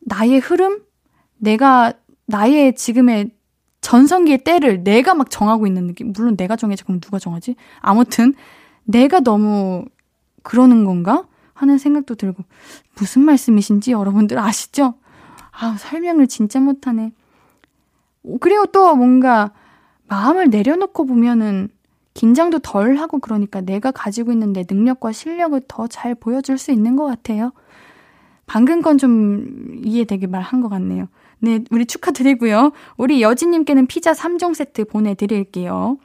나의 0.00 0.38
흐름? 0.38 0.82
내가, 1.38 1.92
나의 2.26 2.74
지금의 2.74 3.30
전성기의 3.80 4.38
때를 4.38 4.84
내가 4.84 5.14
막 5.14 5.30
정하고 5.30 5.66
있는 5.66 5.86
느낌. 5.86 6.12
물론 6.12 6.36
내가 6.36 6.56
정해지 6.56 6.84
그럼 6.84 7.00
누가 7.00 7.18
정하지? 7.18 7.56
아무튼, 7.80 8.34
내가 8.84 9.20
너무 9.20 9.84
그러는 10.42 10.84
건가? 10.84 11.26
하는 11.54 11.78
생각도 11.78 12.16
들고, 12.16 12.42
무슨 12.96 13.22
말씀이신지 13.22 13.92
여러분들 13.92 14.38
아시죠? 14.38 14.94
아, 15.52 15.76
설명을 15.78 16.26
진짜 16.26 16.58
못하네. 16.58 17.12
그리고 18.40 18.66
또 18.66 18.94
뭔가 18.96 19.52
마음을 20.08 20.50
내려놓고 20.50 21.06
보면은 21.06 21.68
긴장도 22.14 22.58
덜 22.60 22.96
하고 22.96 23.18
그러니까 23.18 23.60
내가 23.60 23.90
가지고 23.90 24.32
있는 24.32 24.52
내 24.52 24.64
능력과 24.68 25.12
실력을 25.12 25.60
더 25.68 25.86
잘 25.88 26.14
보여줄 26.14 26.58
수 26.58 26.70
있는 26.72 26.96
것 26.96 27.06
같아요. 27.06 27.52
방금 28.46 28.82
건 28.82 28.98
좀 28.98 29.74
이해되게 29.84 30.26
말한 30.26 30.60
것 30.60 30.68
같네요. 30.68 31.08
네, 31.40 31.60
우리 31.70 31.86
축하드리고요. 31.86 32.72
우리 32.96 33.22
여진님께는 33.22 33.86
피자 33.86 34.12
3종 34.12 34.54
세트 34.54 34.84
보내드릴게요. 34.84 35.98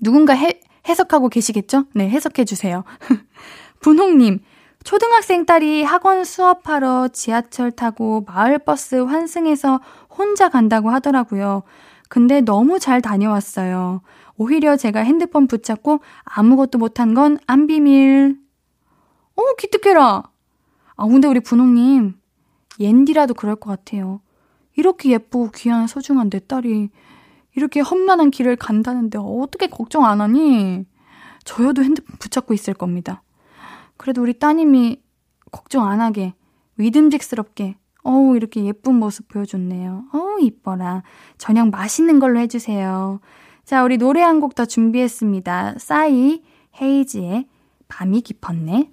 누군가 0.00 0.34
해, 0.34 0.60
해석하고 0.88 1.28
계시겠죠? 1.28 1.84
네, 1.94 2.08
해석해주세요. 2.10 2.84
분홍님, 3.80 4.40
초등학생 4.84 5.46
딸이 5.46 5.82
학원 5.84 6.24
수업하러 6.24 7.08
지하철 7.08 7.70
타고 7.70 8.24
마을버스 8.26 8.96
환승해서 8.96 9.80
혼자 10.10 10.48
간다고 10.48 10.90
하더라고요. 10.90 11.62
근데 12.08 12.40
너무 12.40 12.78
잘 12.78 13.00
다녀왔어요. 13.00 14.00
오히려 14.36 14.76
제가 14.76 15.00
핸드폰 15.00 15.46
붙잡고 15.46 16.00
아무것도 16.24 16.78
못한 16.78 17.14
건 17.14 17.38
안 17.46 17.66
비밀. 17.66 18.38
어, 19.34 19.42
기특해라. 19.58 20.22
아, 20.96 21.06
근데 21.06 21.28
우리 21.28 21.40
분홍님, 21.40 22.14
옌디라도 22.80 23.34
그럴 23.34 23.56
것 23.56 23.70
같아요. 23.70 24.20
이렇게 24.76 25.10
예쁘고 25.10 25.50
귀한 25.54 25.86
소중한 25.86 26.30
내 26.30 26.38
딸이 26.38 26.90
이렇게 27.54 27.80
험난한 27.80 28.30
길을 28.30 28.56
간다는데 28.56 29.18
어떻게 29.18 29.66
걱정 29.66 30.04
안 30.04 30.20
하니? 30.20 30.84
저여도 31.44 31.82
핸드폰 31.82 32.16
붙잡고 32.18 32.52
있을 32.54 32.74
겁니다. 32.74 33.22
그래도 33.96 34.20
우리 34.22 34.38
따님이 34.38 35.00
걱정 35.52 35.86
안 35.86 36.00
하게 36.00 36.34
믿음직스럽게 36.74 37.76
어우 38.06 38.36
이렇게 38.36 38.64
예쁜 38.64 38.94
모습 38.94 39.28
보여줬네요. 39.28 40.04
어우 40.12 40.38
이뻐라. 40.40 41.02
저녁 41.38 41.70
맛있는 41.70 42.18
걸로 42.20 42.38
해주세요. 42.38 43.20
자 43.64 43.82
우리 43.84 43.98
노래 43.98 44.22
한 44.22 44.40
곡 44.40 44.54
더 44.54 44.64
준비했습니다. 44.64 45.74
싸이 45.78 46.42
헤이지의 46.80 47.46
밤이 47.88 48.20
깊었네. 48.20 48.90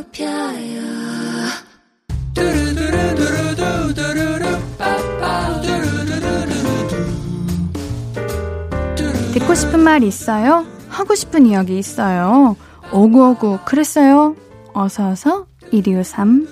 높여요 0.00 0.80
듣고 9.32 9.54
싶은 9.54 9.80
말 9.80 10.02
있어요? 10.02 10.64
하고 10.88 11.14
싶은 11.14 11.46
이야기 11.46 11.78
있어요? 11.78 12.56
오구오구 12.92 13.60
그랬어요? 13.64 14.34
어서어서 14.72 15.46
1253 15.70 16.48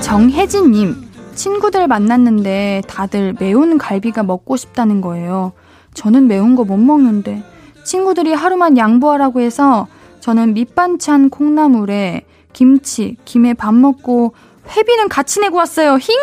정혜진님 0.00 0.96
친구들 1.34 1.86
만났는데 1.86 2.82
다들 2.88 3.34
매운 3.38 3.78
갈비가 3.78 4.22
먹고 4.22 4.56
싶다는 4.56 5.00
거예요. 5.00 5.52
저는 5.98 6.28
매운 6.28 6.54
거 6.54 6.62
못 6.64 6.76
먹는데 6.76 7.42
친구들이 7.84 8.32
하루만 8.32 8.76
양보하라고 8.78 9.40
해서 9.40 9.88
저는 10.20 10.54
밑반찬 10.54 11.28
콩나물에 11.30 12.24
김치, 12.52 13.16
김에 13.24 13.52
밥 13.54 13.74
먹고 13.74 14.34
회비는 14.76 15.08
같이 15.08 15.40
내고 15.40 15.56
왔어요. 15.56 15.98
힝? 15.98 16.14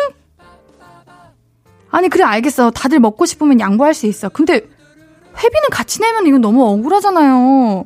아니 1.90 2.08
그래 2.08 2.24
알겠어. 2.24 2.70
다들 2.70 3.00
먹고 3.00 3.26
싶으면 3.26 3.60
양보할 3.60 3.92
수 3.94 4.06
있어. 4.06 4.28
근데 4.30 4.54
회비는 4.54 5.68
같이 5.70 6.00
내면 6.00 6.26
이건 6.26 6.40
너무 6.40 6.64
억울하잖아요. 6.66 7.84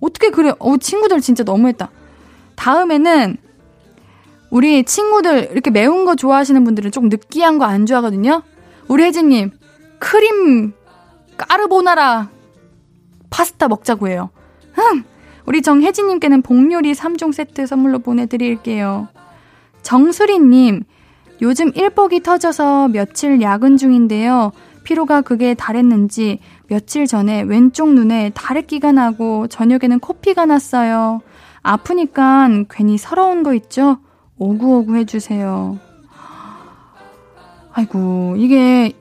어떻게 0.00 0.30
그래? 0.30 0.52
어 0.58 0.76
친구들 0.76 1.20
진짜 1.20 1.42
너무했다. 1.44 1.90
다음에는 2.56 3.36
우리 4.50 4.84
친구들 4.84 5.48
이렇게 5.52 5.70
매운 5.70 6.04
거 6.04 6.14
좋아하시는 6.14 6.62
분들은 6.62 6.90
좀 6.92 7.08
느끼한 7.08 7.58
거 7.58 7.64
안 7.64 7.86
좋아하거든요. 7.86 8.42
우리 8.88 9.02
혜진님 9.04 9.50
크림 9.98 10.72
까르보나라 11.36 12.30
파스타 13.30 13.68
먹자고 13.68 14.08
해요. 14.08 14.30
흠! 14.72 15.04
우리 15.46 15.62
정혜진님께는 15.62 16.42
복요리 16.42 16.92
3종 16.92 17.32
세트 17.32 17.66
선물로 17.66 17.98
보내드릴게요. 17.98 19.08
정수리님 19.82 20.84
요즘 21.42 21.72
일복이 21.74 22.22
터져서 22.22 22.88
며칠 22.88 23.40
야근 23.42 23.76
중인데요. 23.76 24.52
피로가 24.84 25.22
극에 25.22 25.54
달했는지 25.54 26.40
며칠 26.68 27.06
전에 27.06 27.42
왼쪽 27.42 27.92
눈에 27.92 28.30
다래끼가 28.34 28.92
나고 28.92 29.48
저녁에는 29.48 29.98
코피가 29.98 30.46
났어요. 30.46 31.20
아프니까 31.62 32.48
괜히 32.70 32.98
서러운 32.98 33.42
거 33.42 33.54
있죠? 33.54 33.98
오구오구 34.38 34.96
해주세요. 34.96 35.78
아이고, 37.72 38.34
이게 38.38 38.92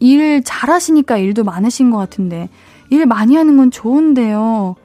일 0.00 0.42
잘하시니까 0.42 1.16
일도 1.18 1.44
많으신 1.44 1.90
것 1.90 1.98
같은데, 1.98 2.48
일 2.90 3.06
많이 3.06 3.36
하는 3.36 3.56
건 3.56 3.70
좋은데요. 3.70 4.76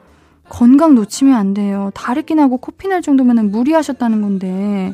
건강 0.48 0.94
놓치면 0.94 1.34
안 1.34 1.54
돼요. 1.54 1.90
다래끼 1.94 2.34
나고 2.34 2.58
코피 2.58 2.88
날 2.88 3.00
정도면 3.02 3.50
무리하셨다는 3.50 4.20
건데, 4.22 4.92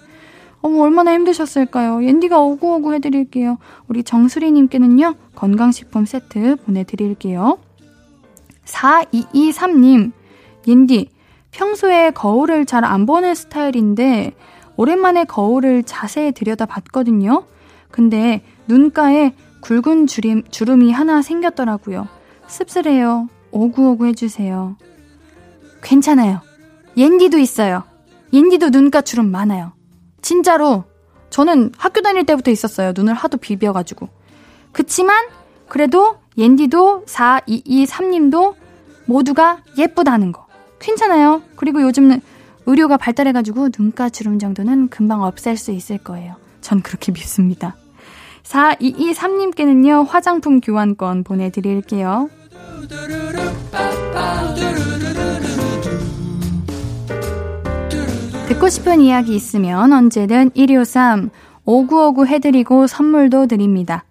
어머, 0.60 0.82
얼마나 0.82 1.12
힘드셨을까요? 1.14 2.04
옌디가 2.04 2.38
오구오구 2.40 2.94
해드릴게요. 2.94 3.58
우리 3.88 4.02
정수리님께는요, 4.02 5.14
건강식품 5.34 6.04
세트 6.04 6.56
보내드릴게요. 6.64 7.58
4223님, 8.64 10.12
옌디, 10.66 11.10
평소에 11.50 12.10
거울을 12.10 12.66
잘 12.66 12.84
안 12.84 13.06
보는 13.06 13.34
스타일인데, 13.34 14.32
오랜만에 14.76 15.24
거울을 15.24 15.82
자세히 15.84 16.32
들여다 16.32 16.66
봤거든요. 16.66 17.44
근데 17.90 18.42
눈가에 18.68 19.32
굵은 19.60 20.06
주름, 20.06 20.42
주름이 20.50 20.92
하나 20.92 21.22
생겼더라고요. 21.22 22.08
씁쓸해요. 22.46 23.28
오구오구 23.50 24.06
해주세요. 24.06 24.76
괜찮아요. 25.82 26.40
옌디도 26.96 27.38
있어요. 27.38 27.84
옌디도 28.32 28.70
눈가 28.70 29.00
주름 29.00 29.30
많아요. 29.30 29.72
진짜로 30.22 30.84
저는 31.30 31.72
학교 31.76 32.00
다닐 32.02 32.24
때부터 32.24 32.50
있었어요. 32.50 32.92
눈을 32.94 33.14
하도 33.14 33.36
비벼가지고. 33.38 34.08
그치만 34.72 35.26
그래도 35.68 36.18
옌디도 36.36 37.04
4223님도 37.06 38.54
모두가 39.06 39.62
예쁘다는 39.76 40.32
거. 40.32 40.46
괜찮아요. 40.78 41.42
그리고 41.56 41.82
요즘은 41.82 42.20
의료가 42.66 42.96
발달해가지고 42.98 43.70
눈가 43.76 44.10
주름 44.10 44.38
정도는 44.38 44.88
금방 44.88 45.22
없앨 45.22 45.56
수 45.56 45.70
있을 45.72 45.98
거예요. 45.98 46.36
전 46.60 46.82
그렇게 46.82 47.12
믿습니다. 47.12 47.76
4223님께는요, 48.48 50.06
화장품 50.08 50.60
교환권 50.60 51.24
보내드릴게요. 51.24 52.30
듣고 58.48 58.68
싶은 58.68 59.00
이야기 59.00 59.34
있으면 59.34 59.92
언제든 59.92 60.52
1253 60.54 61.30
오구오구 61.64 62.26
해드리고 62.26 62.86
선물도 62.86 63.46
드립니다. 63.46 64.04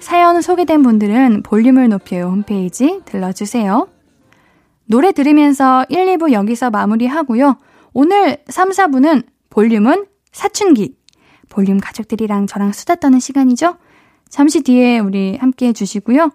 사연 0.00 0.42
소개된 0.42 0.82
분들은 0.82 1.42
볼륨을 1.44 1.88
높여요 1.88 2.26
홈페이지 2.26 3.00
들러주세요. 3.04 3.88
노래 4.86 5.12
들으면서 5.12 5.86
1, 5.88 6.16
2부 6.16 6.32
여기서 6.32 6.70
마무리하고요. 6.70 7.56
오늘 7.92 8.38
3, 8.48 8.70
4부는 8.70 9.24
볼륨은 9.50 10.06
사춘기. 10.32 10.96
볼륨 11.48 11.78
가족들이랑 11.78 12.46
저랑 12.46 12.72
수다 12.72 12.96
떠는 12.96 13.20
시간이죠? 13.20 13.76
잠시 14.28 14.62
뒤에 14.62 14.98
우리 14.98 15.36
함께 15.36 15.68
해주시고요. 15.68 16.30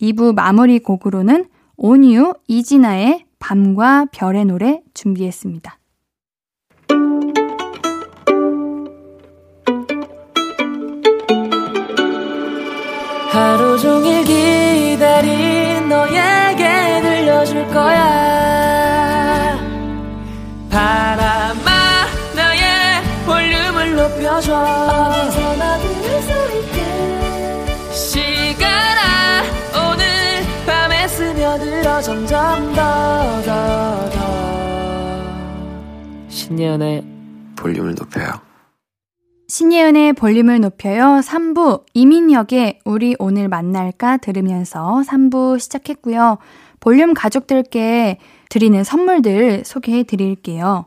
2부 0.00 0.34
마무리 0.34 0.78
곡으로는 0.78 1.46
온유 1.76 2.34
이진아의 2.48 3.26
밤과 3.38 4.06
별의 4.12 4.44
노래 4.44 4.82
준비했습니다. 4.94 5.78
하루 13.30 13.78
종일 13.78 14.24
기 14.24 14.55
높여줘 24.36 24.54
어디서나 24.54 25.78
들을 25.78 26.22
수 26.22 26.30
있게 26.58 27.92
시간아 27.92 29.42
오늘 29.72 30.04
밤에 30.66 31.08
스며들어 31.08 32.02
점점 32.02 32.74
더 32.74 33.42
더 33.42 34.10
더 34.10 34.16
신예은의 36.28 37.04
볼륨을 37.56 37.94
높여요. 37.94 38.28
신예은의 39.48 40.12
볼륨을 40.12 40.60
높여요. 40.60 41.20
3부 41.22 41.84
이민혁의 41.94 42.80
우리 42.84 43.16
오늘 43.18 43.48
만날까 43.48 44.18
들으면서 44.18 45.02
3부 45.06 45.58
시작했고요. 45.58 46.36
볼륨 46.80 47.14
가족들께 47.14 48.18
드리는 48.50 48.84
선물들 48.84 49.64
소개해 49.64 50.02
드릴게요. 50.02 50.86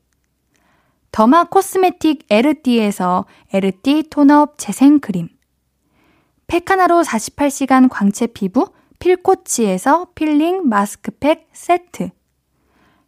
더마 1.11 1.43
코스메틱 1.45 2.27
에르띠에서 2.29 3.25
에르띠 3.51 4.03
톤업 4.09 4.57
재생 4.57 4.99
크림. 4.99 5.27
팩하나로 6.47 7.01
48시간 7.01 7.89
광채 7.89 8.27
피부 8.27 8.71
필코치에서 8.99 10.07
필링 10.15 10.69
마스크팩 10.69 11.49
세트. 11.51 12.11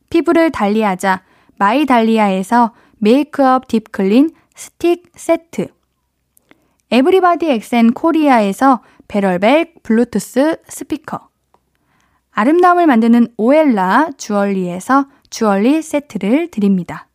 피부를 0.10 0.52
달리하자 0.52 1.24
마이달리아에서 1.58 2.74
메이크업 2.98 3.68
딥클린 3.68 4.32
스틱 4.56 5.12
세트 5.16 5.68
에브리바디 6.92 7.50
엑센 7.50 7.92
코리아에서 7.94 8.84
베럴백 9.08 9.82
블루투스 9.82 10.58
스피커 10.68 11.30
아름다움을 12.32 12.86
만드는 12.86 13.28
오엘라 13.38 14.12
주얼리에서 14.18 15.08
주얼리 15.30 15.82
세트를 15.82 16.52
드립니다. 16.52 17.08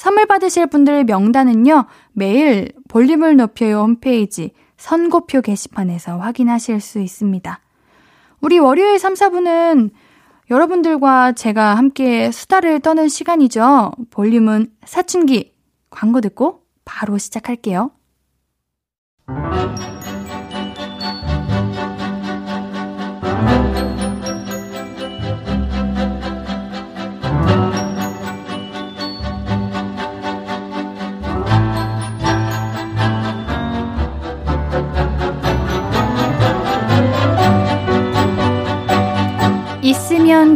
선물 0.00 0.24
받으실 0.24 0.66
분들 0.66 1.04
명단은요, 1.04 1.84
매일 2.12 2.72
볼륨을 2.88 3.36
높여요 3.36 3.80
홈페이지 3.80 4.54
선곡표 4.78 5.42
게시판에서 5.42 6.16
확인하실 6.16 6.80
수 6.80 7.00
있습니다. 7.00 7.60
우리 8.40 8.58
월요일 8.58 8.98
3, 8.98 9.12
4분은 9.12 9.90
여러분들과 10.48 11.32
제가 11.32 11.76
함께 11.76 12.30
수다를 12.30 12.80
떠는 12.80 13.08
시간이죠. 13.08 13.92
볼륨은 14.08 14.72
사춘기. 14.86 15.52
광고 15.90 16.22
듣고 16.22 16.62
바로 16.86 17.18
시작할게요. 17.18 17.90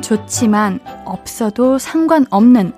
좋지만 0.04 0.80
없어도 1.06 1.78
상관없는. 1.78 2.72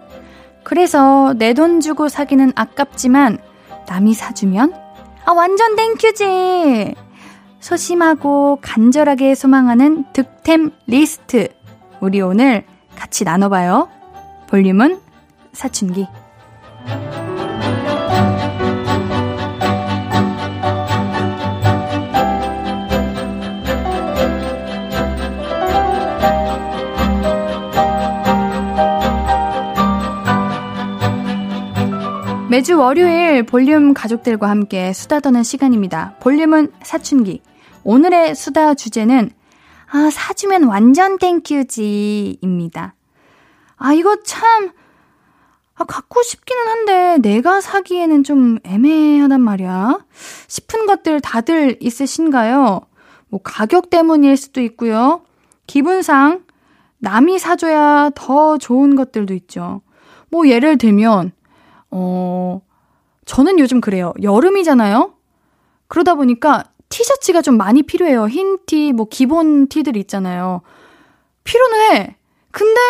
그래서 0.62 1.34
내 1.36 1.52
돈 1.54 1.80
주고 1.80 2.08
사기는 2.08 2.52
아깝지만 2.54 3.38
남이 3.88 4.14
사주면? 4.14 4.72
아 5.24 5.32
완전 5.32 5.74
thank 5.76 6.30
you지! 6.30 6.94
소심하고 7.60 8.58
간절하게 8.62 9.34
소망하는 9.34 10.04
득템 10.12 10.70
리스트. 10.86 11.48
우리 12.00 12.20
오늘 12.20 12.64
같이 12.94 13.24
나눠봐요. 13.24 13.88
볼륨은 14.48 15.00
사춘기 15.52 16.06
매주 32.56 32.78
월요일 32.78 33.42
볼륨 33.42 33.92
가족들과 33.92 34.48
함께 34.48 34.94
수다 34.94 35.20
떠는 35.20 35.42
시간입니다. 35.42 36.14
볼륨은 36.20 36.72
사춘기. 36.82 37.42
오늘의 37.84 38.34
수다 38.34 38.72
주제는 38.72 39.30
아, 39.90 40.08
사주면 40.10 40.64
완전 40.64 41.18
땡큐지입니다. 41.18 42.94
아, 43.76 43.92
이거 43.92 44.16
참 44.24 44.70
아, 45.74 45.84
갖고 45.84 46.22
싶기는 46.22 46.66
한데 46.66 47.18
내가 47.18 47.60
사기에는 47.60 48.24
좀 48.24 48.58
애매하단 48.64 49.38
말이야. 49.38 49.98
싶은 50.48 50.86
것들 50.86 51.20
다들 51.20 51.76
있으신가요? 51.80 52.80
뭐 53.28 53.40
가격 53.44 53.90
때문일 53.90 54.38
수도 54.38 54.62
있고요. 54.62 55.20
기분상 55.66 56.44
남이 57.00 57.38
사줘야 57.38 58.12
더 58.14 58.56
좋은 58.56 58.96
것들도 58.96 59.34
있죠. 59.34 59.82
뭐 60.30 60.48
예를 60.48 60.78
들면 60.78 61.32
어, 61.90 62.60
저는 63.24 63.58
요즘 63.58 63.80
그래요. 63.80 64.12
여름이잖아요? 64.22 65.14
그러다 65.88 66.14
보니까 66.14 66.64
티셔츠가 66.88 67.42
좀 67.42 67.56
많이 67.56 67.82
필요해요. 67.82 68.28
흰 68.28 68.58
티, 68.66 68.92
뭐 68.92 69.06
기본 69.08 69.68
티들 69.68 69.96
있잖아요. 69.96 70.62
필요는 71.44 71.80
해. 71.96 72.16
근데 72.50 72.80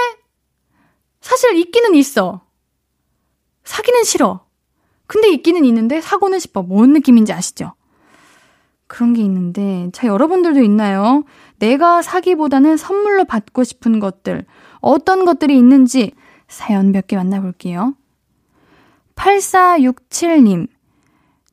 사실 1.20 1.56
있기는 1.56 1.94
있어. 1.94 2.42
사기는 3.64 4.04
싫어. 4.04 4.44
근데 5.06 5.28
있기는 5.30 5.64
있는데 5.64 6.00
사고는 6.00 6.38
싶어. 6.38 6.62
뭔 6.62 6.92
느낌인지 6.92 7.32
아시죠? 7.32 7.72
그런 8.88 9.12
게 9.14 9.22
있는데, 9.22 9.90
자, 9.92 10.06
여러분들도 10.06 10.62
있나요? 10.62 11.24
내가 11.58 12.02
사기보다는 12.02 12.76
선물로 12.76 13.24
받고 13.24 13.64
싶은 13.64 13.98
것들, 13.98 14.46
어떤 14.80 15.24
것들이 15.24 15.56
있는지 15.58 16.12
사연 16.46 16.92
몇 16.92 17.08
개 17.08 17.16
만나볼게요. 17.16 17.94
8467님. 19.16 20.68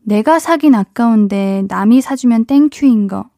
내가 0.04 0.40
사긴 0.40 0.76
아까운데 0.76 1.64
남이 1.68 2.02
사주면 2.02 2.46
thank 2.46 2.77
you인 2.77 3.08
거. 3.08 3.30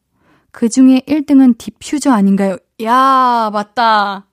그 0.50 0.68
중에 0.68 1.00
1등은 1.06 1.56
디퓨저 1.58 2.10
아닌가요? 2.10 2.56
야, 2.82 3.50
맞다. 3.52 4.26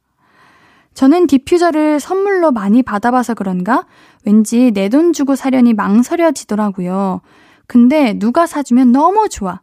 저는 0.93 1.27
디퓨저를 1.27 1.99
선물로 1.99 2.51
많이 2.51 2.83
받아봐서 2.83 3.33
그런가? 3.33 3.85
왠지 4.25 4.71
내 4.71 4.89
돈 4.89 5.13
주고 5.13 5.35
사려니 5.35 5.73
망설여지더라고요. 5.73 7.21
근데 7.67 8.13
누가 8.19 8.45
사주면 8.45 8.91
너무 8.91 9.27
좋아. 9.29 9.61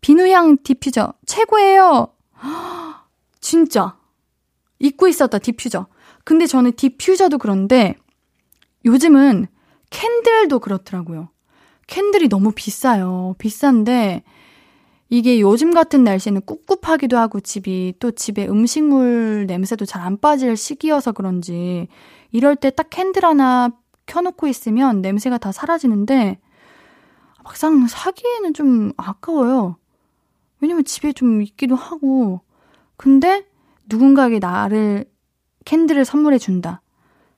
비누향 0.00 0.58
디퓨저 0.64 1.12
최고예요. 1.26 2.08
진짜. 3.40 3.96
잊고 4.78 5.06
있었다, 5.06 5.38
디퓨저. 5.38 5.86
근데 6.24 6.46
저는 6.46 6.72
디퓨저도 6.72 7.38
그런데 7.38 7.94
요즘은 8.84 9.46
candle도 9.92 10.58
그렇더라고요. 10.58 11.28
candle이 11.86 12.28
너무 12.28 12.50
비싸요. 12.52 13.34
비싼데 13.38 14.22
이게 15.10 15.40
요즘 15.40 15.74
같은 15.74 16.04
날씨에는 16.04 16.40
꿉꿉하기도 16.46 17.18
하고 17.18 17.40
집이 17.40 17.94
또 18.00 18.10
집에 18.10 18.48
음식물 18.48 19.44
냄새도 19.46 19.84
잘 19.84 20.02
안 20.02 20.18
빠질 20.18 20.56
시기여서 20.56 21.12
그런지 21.12 21.88
이럴 22.30 22.56
때 22.56 22.70
딱 22.70 22.88
candle 22.88 23.24
하나 23.26 23.70
켜놓고 24.06 24.48
있으면 24.48 25.02
냄새가 25.02 25.36
다 25.38 25.52
사라지는데 25.52 26.38
막상 27.44 27.86
사기에는 27.86 28.54
좀 28.54 28.92
아까워요. 28.96 29.76
왜냐면 30.60 30.84
집에 30.84 31.12
좀 31.12 31.42
있기도 31.42 31.74
하고 31.74 32.40
근데 32.96 33.44
누군가에게 33.86 34.38
나를 34.38 35.04
캔들을 35.66 36.04
선물해 36.06 36.38
준다. 36.38 36.80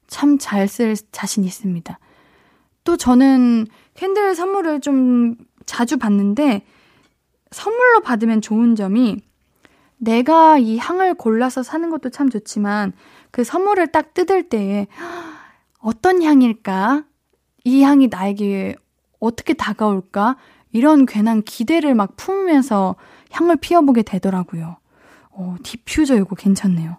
참 0.06 0.38
잘 0.38 0.68
쓸 0.68 0.94
자신 1.10 1.42
있습니다. 1.42 1.98
또 2.84 2.96
저는 2.96 3.66
캔들 3.94 4.34
선물을 4.34 4.80
좀 4.80 5.36
자주 5.66 5.96
받는데 5.96 6.64
선물로 7.50 8.00
받으면 8.00 8.40
좋은 8.40 8.74
점이 8.76 9.22
내가 9.96 10.58
이 10.58 10.76
향을 10.76 11.14
골라서 11.14 11.62
사는 11.62 11.88
것도 11.88 12.10
참 12.10 12.28
좋지만 12.28 12.92
그 13.30 13.42
선물을 13.42 13.88
딱 13.88 14.12
뜯을 14.14 14.48
때에 14.48 14.86
어떤 15.78 16.22
향일까? 16.22 17.04
이 17.64 17.82
향이 17.82 18.08
나에게 18.08 18.76
어떻게 19.18 19.54
다가올까? 19.54 20.36
이런 20.72 21.06
괜한 21.06 21.42
기대를 21.42 21.94
막 21.94 22.16
품으면서 22.16 22.96
향을 23.30 23.56
피워보게 23.56 24.02
되더라고요. 24.02 24.76
어, 25.30 25.56
디퓨저 25.62 26.16
이거 26.16 26.34
괜찮네요. 26.34 26.98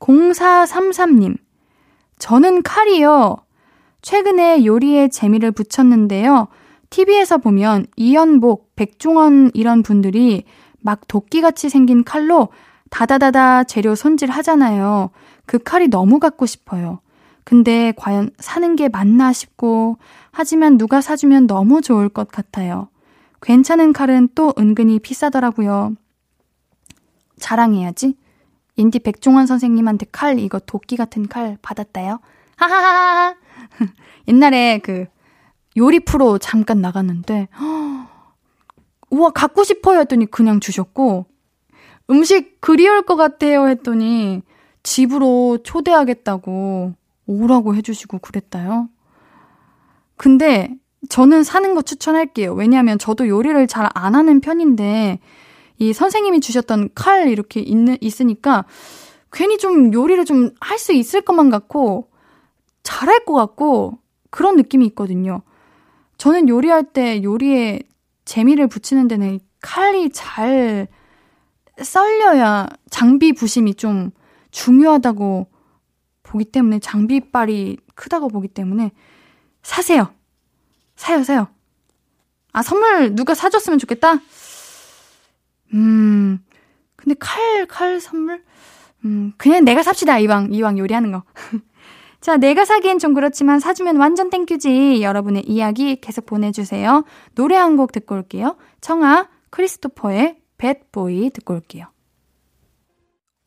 0433님, 0.00 1.36
저는 2.18 2.62
칼이요. 2.62 3.36
최근에 4.02 4.64
요리에 4.64 5.08
재미를 5.08 5.50
붙였는데요. 5.50 6.48
TV에서 6.90 7.38
보면 7.38 7.86
이연복, 7.96 8.74
백종원 8.76 9.50
이런 9.54 9.82
분들이 9.82 10.44
막 10.80 11.06
도끼같이 11.06 11.68
생긴 11.68 12.04
칼로 12.04 12.48
다다다다 12.90 13.64
재료 13.64 13.94
손질 13.94 14.30
하잖아요. 14.30 15.10
그 15.46 15.58
칼이 15.58 15.88
너무 15.88 16.18
갖고 16.18 16.46
싶어요. 16.46 17.00
근데 17.44 17.92
과연 17.96 18.30
사는 18.38 18.76
게 18.76 18.88
맞나 18.88 19.32
싶고, 19.32 19.98
하지만 20.30 20.78
누가 20.78 21.00
사주면 21.00 21.46
너무 21.46 21.80
좋을 21.80 22.08
것 22.08 22.28
같아요. 22.28 22.88
괜찮은 23.42 23.92
칼은 23.92 24.28
또 24.34 24.52
은근히 24.58 24.98
비싸더라고요. 24.98 25.94
자랑해야지. 27.38 28.14
인디 28.76 28.98
백종원 28.98 29.46
선생님한테 29.46 30.06
칼, 30.12 30.38
이거 30.38 30.58
도끼 30.58 30.96
같은 30.96 31.26
칼 31.28 31.58
받았다요. 31.62 32.20
하하하하! 32.56 33.39
옛날에 34.28 34.78
그 34.82 35.06
요리 35.76 36.00
프로 36.00 36.38
잠깐 36.38 36.80
나갔는데, 36.80 37.48
우와, 39.10 39.30
갖고 39.30 39.64
싶어요 39.64 40.00
했더니 40.00 40.26
그냥 40.26 40.60
주셨고, 40.60 41.26
음식 42.10 42.60
그리울 42.60 43.02
것 43.02 43.16
같아요 43.16 43.68
했더니 43.68 44.42
집으로 44.82 45.58
초대하겠다고 45.62 46.94
오라고 47.26 47.74
해주시고 47.76 48.18
그랬다요. 48.18 48.88
근데 50.16 50.74
저는 51.08 51.44
사는 51.44 51.74
거 51.74 51.82
추천할게요. 51.82 52.52
왜냐하면 52.54 52.98
저도 52.98 53.28
요리를 53.28 53.66
잘 53.68 53.88
안 53.94 54.14
하는 54.14 54.40
편인데, 54.40 55.20
이 55.78 55.92
선생님이 55.94 56.40
주셨던 56.40 56.90
칼 56.94 57.28
이렇게 57.28 57.60
있는, 57.60 57.96
있으니까 58.00 58.64
괜히 59.32 59.56
좀 59.58 59.92
요리를 59.94 60.24
좀 60.26 60.52
할 60.60 60.78
수 60.78 60.92
있을 60.92 61.22
것만 61.22 61.50
같고, 61.50 62.09
잘할 62.82 63.24
것 63.24 63.34
같고, 63.34 63.98
그런 64.30 64.56
느낌이 64.56 64.86
있거든요. 64.86 65.42
저는 66.18 66.48
요리할 66.48 66.92
때 66.92 67.22
요리에 67.22 67.80
재미를 68.24 68.66
붙이는 68.66 69.08
데는 69.08 69.40
칼이 69.60 70.10
잘 70.10 70.86
썰려야 71.82 72.68
장비 72.90 73.32
부심이 73.32 73.74
좀 73.74 74.10
중요하다고 74.50 75.46
보기 76.22 76.44
때문에 76.44 76.78
장비빨이 76.78 77.78
크다고 77.94 78.28
보기 78.28 78.48
때문에 78.48 78.92
사세요. 79.62 80.12
사요, 80.96 81.22
사요. 81.24 81.48
아, 82.52 82.62
선물 82.62 83.14
누가 83.14 83.34
사줬으면 83.34 83.78
좋겠다? 83.78 84.20
음, 85.72 86.44
근데 86.96 87.14
칼, 87.18 87.66
칼 87.66 88.00
선물? 88.00 88.44
음, 89.04 89.32
그냥 89.38 89.64
내가 89.64 89.82
삽시다, 89.82 90.18
이왕, 90.18 90.52
이왕 90.52 90.78
요리하는 90.78 91.12
거. 91.12 91.22
자, 92.20 92.36
내가 92.36 92.64
사기엔 92.66 92.98
좀 92.98 93.14
그렇지만 93.14 93.60
사주면 93.60 93.96
완전 93.96 94.28
땡큐지. 94.30 95.02
여러분의 95.02 95.44
이야기 95.46 95.96
계속 95.96 96.26
보내주세요. 96.26 97.04
노래 97.34 97.56
한 97.56 97.76
곡 97.76 97.92
듣고 97.92 98.14
올게요. 98.14 98.56
청하, 98.82 99.28
크리스토퍼의 99.50 100.36
배보이 100.58 101.30
듣고 101.30 101.54
올게요. 101.54 101.86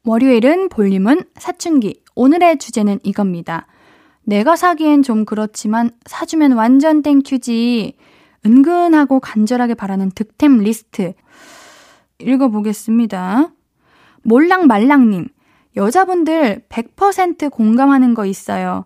월요일은 0.05 0.69
볼륨은 0.69 1.21
사춘기. 1.35 2.01
오늘의 2.15 2.57
주제는 2.57 2.99
이겁니다. 3.03 3.67
내가 4.23 4.55
사기엔 4.55 5.03
좀 5.03 5.25
그렇지만 5.25 5.91
사주면 6.05 6.53
완전 6.53 7.03
thank 7.03 7.45
you지. 7.45 7.95
은근하고 8.45 9.19
간절하게 9.19 9.75
바라는 9.75 10.11
득템 10.11 10.57
리스트. 10.57 11.13
읽어보겠습니다. 12.19 13.51
몰랑말랑님. 14.23 15.27
여자분들 15.75 16.63
100% 16.69 17.51
공감하는 17.51 18.13
거 18.13 18.25
있어요. 18.25 18.85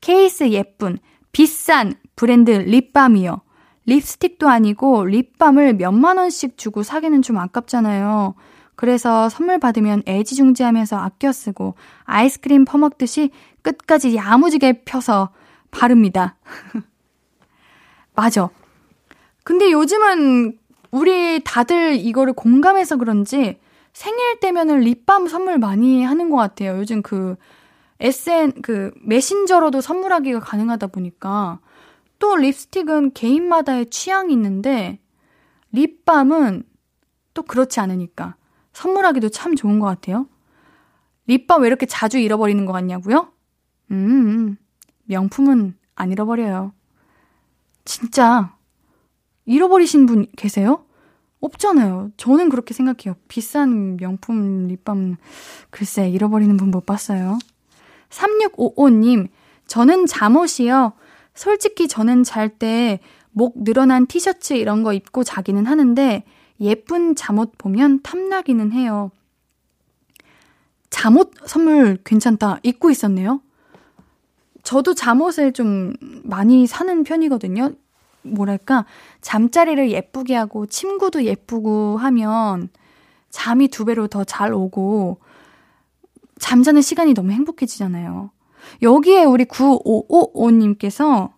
케이스 0.00 0.48
예쁜, 0.50 0.98
비싼 1.32 1.94
브랜드 2.16 2.50
립밤이요. 2.50 3.40
립스틱도 3.86 4.48
아니고 4.48 5.06
립밤을 5.06 5.74
몇만 5.74 6.18
원씩 6.18 6.58
주고 6.58 6.82
사기는 6.82 7.22
좀 7.22 7.38
아깝잖아요. 7.38 8.34
그래서 8.76 9.28
선물 9.28 9.58
받으면 9.58 10.02
애지중지하면서 10.06 10.96
아껴 10.96 11.32
쓰고 11.32 11.74
아이스크림 12.04 12.64
퍼먹듯이 12.64 13.30
끝까지 13.62 14.14
야무지게 14.14 14.84
펴서 14.84 15.30
바릅니다. 15.70 16.36
맞아. 18.14 18.50
근데 19.42 19.72
요즘은 19.72 20.58
우리 20.90 21.42
다들 21.42 21.96
이거를 21.96 22.34
공감해서 22.34 22.96
그런지 22.96 23.58
생일 23.98 24.38
때면은 24.38 24.78
립밤 24.78 25.26
선물 25.26 25.58
많이 25.58 26.04
하는 26.04 26.30
것 26.30 26.36
같아요. 26.36 26.78
요즘 26.78 27.02
그 27.02 27.34
SN 27.98 28.62
그 28.62 28.92
메신저로도 29.02 29.80
선물하기가 29.80 30.38
가능하다 30.38 30.86
보니까 30.86 31.58
또 32.20 32.36
립스틱은 32.36 33.14
개인마다의 33.14 33.86
취향이 33.86 34.32
있는데 34.32 35.00
립밤은 35.72 36.62
또 37.34 37.42
그렇지 37.42 37.80
않으니까 37.80 38.36
선물하기도 38.72 39.30
참 39.30 39.56
좋은 39.56 39.80
것 39.80 39.86
같아요. 39.86 40.28
립밤 41.26 41.62
왜 41.62 41.66
이렇게 41.66 41.84
자주 41.84 42.18
잃어버리는 42.18 42.64
것 42.66 42.72
같냐고요? 42.72 43.32
음, 43.90 44.56
명품은 45.06 45.76
안 45.96 46.12
잃어버려요. 46.12 46.72
진짜 47.84 48.54
잃어버리신 49.44 50.06
분 50.06 50.26
계세요? 50.36 50.84
없잖아요. 51.40 52.10
저는 52.16 52.48
그렇게 52.48 52.74
생각해요. 52.74 53.16
비싼 53.28 53.96
명품 53.96 54.66
립밤, 54.68 55.16
글쎄, 55.70 56.08
잃어버리는 56.08 56.56
분 56.56 56.70
못 56.70 56.84
봤어요. 56.86 57.38
3655님, 58.10 59.28
저는 59.66 60.06
잠옷이요. 60.06 60.92
솔직히 61.34 61.88
저는 61.88 62.24
잘 62.24 62.48
때 62.58 63.00
목 63.32 63.62
늘어난 63.62 64.06
티셔츠 64.06 64.54
이런 64.54 64.82
거 64.82 64.92
입고 64.92 65.22
자기는 65.22 65.64
하는데, 65.66 66.24
예쁜 66.60 67.14
잠옷 67.14 67.56
보면 67.56 68.02
탐나기는 68.02 68.72
해요. 68.72 69.12
잠옷 70.90 71.30
선물 71.46 71.98
괜찮다. 72.02 72.58
입고 72.64 72.90
있었네요. 72.90 73.40
저도 74.64 74.94
잠옷을 74.94 75.52
좀 75.52 75.94
많이 76.24 76.66
사는 76.66 77.04
편이거든요. 77.04 77.74
뭐랄까, 78.22 78.86
잠자리를 79.20 79.90
예쁘게 79.90 80.34
하고 80.34 80.66
침구도 80.66 81.24
예쁘고 81.24 81.96
하면 81.98 82.68
잠이 83.30 83.68
두 83.68 83.84
배로 83.84 84.06
더 84.06 84.24
잘 84.24 84.52
오고 84.52 85.18
잠자는 86.38 86.82
시간이 86.82 87.14
너무 87.14 87.32
행복해지잖아요. 87.32 88.30
여기에 88.82 89.24
우리 89.24 89.44
9555님께서 89.44 91.30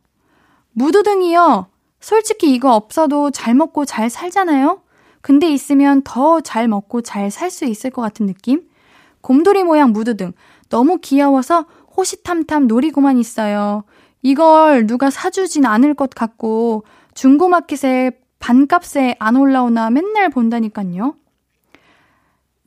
무드등이요. 0.72 1.66
솔직히 2.00 2.54
이거 2.54 2.74
없어도 2.74 3.30
잘 3.30 3.54
먹고 3.54 3.84
잘 3.84 4.10
살잖아요? 4.10 4.82
근데 5.20 5.50
있으면 5.50 6.02
더 6.02 6.40
잘 6.40 6.68
먹고 6.68 7.02
잘 7.02 7.30
살 7.30 7.50
수 7.50 7.64
있을 7.64 7.90
것 7.90 8.02
같은 8.02 8.26
느낌? 8.26 8.62
곰돌이 9.20 9.64
모양 9.64 9.92
무드등. 9.92 10.32
너무 10.70 10.98
귀여워서 10.98 11.66
호시탐탐 11.96 12.66
노리고만 12.68 13.18
있어요. 13.18 13.84
이걸 14.22 14.86
누가 14.86 15.10
사주진 15.10 15.66
않을 15.66 15.94
것 15.94 16.10
같고 16.10 16.84
중고마켓에 17.20 18.12
반값에 18.38 19.16
안 19.18 19.36
올라오나 19.36 19.90
맨날 19.90 20.30
본다니까요. 20.30 21.16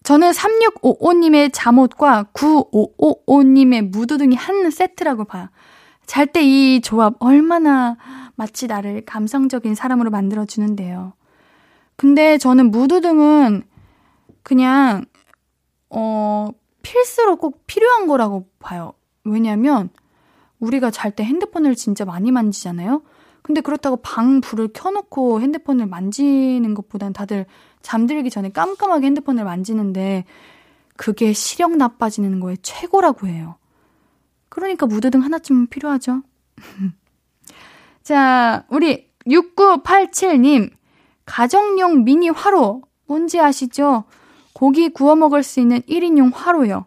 저는 0.04 0.30
3655님의 0.30 1.49
잠옷과 1.51 2.26
9555님의 2.34 3.89
무드 3.89 4.20
등이 4.20 4.36
한 4.36 4.70
세트라고 4.70 5.26
봐요. 5.26 5.49
잘 6.06 6.28
때 6.28 6.43
이 6.43 6.82
조합 6.82 7.16
얼마나 7.18 7.97
마치 8.36 8.68
나를 8.68 9.06
감성적인 9.06 9.74
사람으로 9.74 10.12
만들어주는데요. 10.12 11.14
근데 11.95 12.38
저는 12.38 12.70
무드등은 12.70 13.64
그냥, 14.43 15.04
어, 15.89 16.49
필수로 16.84 17.38
꼭 17.38 17.66
필요한 17.66 18.06
거라고 18.06 18.47
봐요. 18.60 18.93
왜냐면, 19.24 19.89
우리가 20.60 20.91
잘 20.91 21.10
때 21.10 21.24
핸드폰을 21.24 21.74
진짜 21.74 22.06
많이 22.06 22.32
만지잖아요? 22.32 23.01
근데 23.44 23.62
그렇다고 23.62 23.98
방 23.98 24.41
불을 24.41 24.70
켜놓고 24.74 25.41
핸드폰을 25.41 25.86
만지는 25.86 26.74
것보단 26.74 27.14
다들 27.14 27.46
잠들기 27.82 28.30
전에 28.30 28.50
깜깜하게 28.50 29.06
핸드폰을 29.06 29.44
만지는데 29.44 30.24
그게 30.96 31.34
시력 31.34 31.76
나빠지는 31.76 32.39
거에 32.39 32.56
최고라고 32.62 33.28
해요. 33.28 33.58
그러니까 34.50 34.86
무드등 34.86 35.22
하나쯤은 35.22 35.68
필요하죠. 35.68 36.22
자, 38.04 38.66
우리 38.70 39.10
6987님. 39.28 40.72
가정용 41.26 42.04
미니 42.04 42.30
화로. 42.30 42.82
뭔지 43.08 43.39
아시죠? 43.39 44.06
고기 44.54 44.89
구워 44.89 45.16
먹을 45.16 45.44
수 45.44 45.60
있는 45.60 45.82
1인용 45.82 46.32
화로요. 46.34 46.86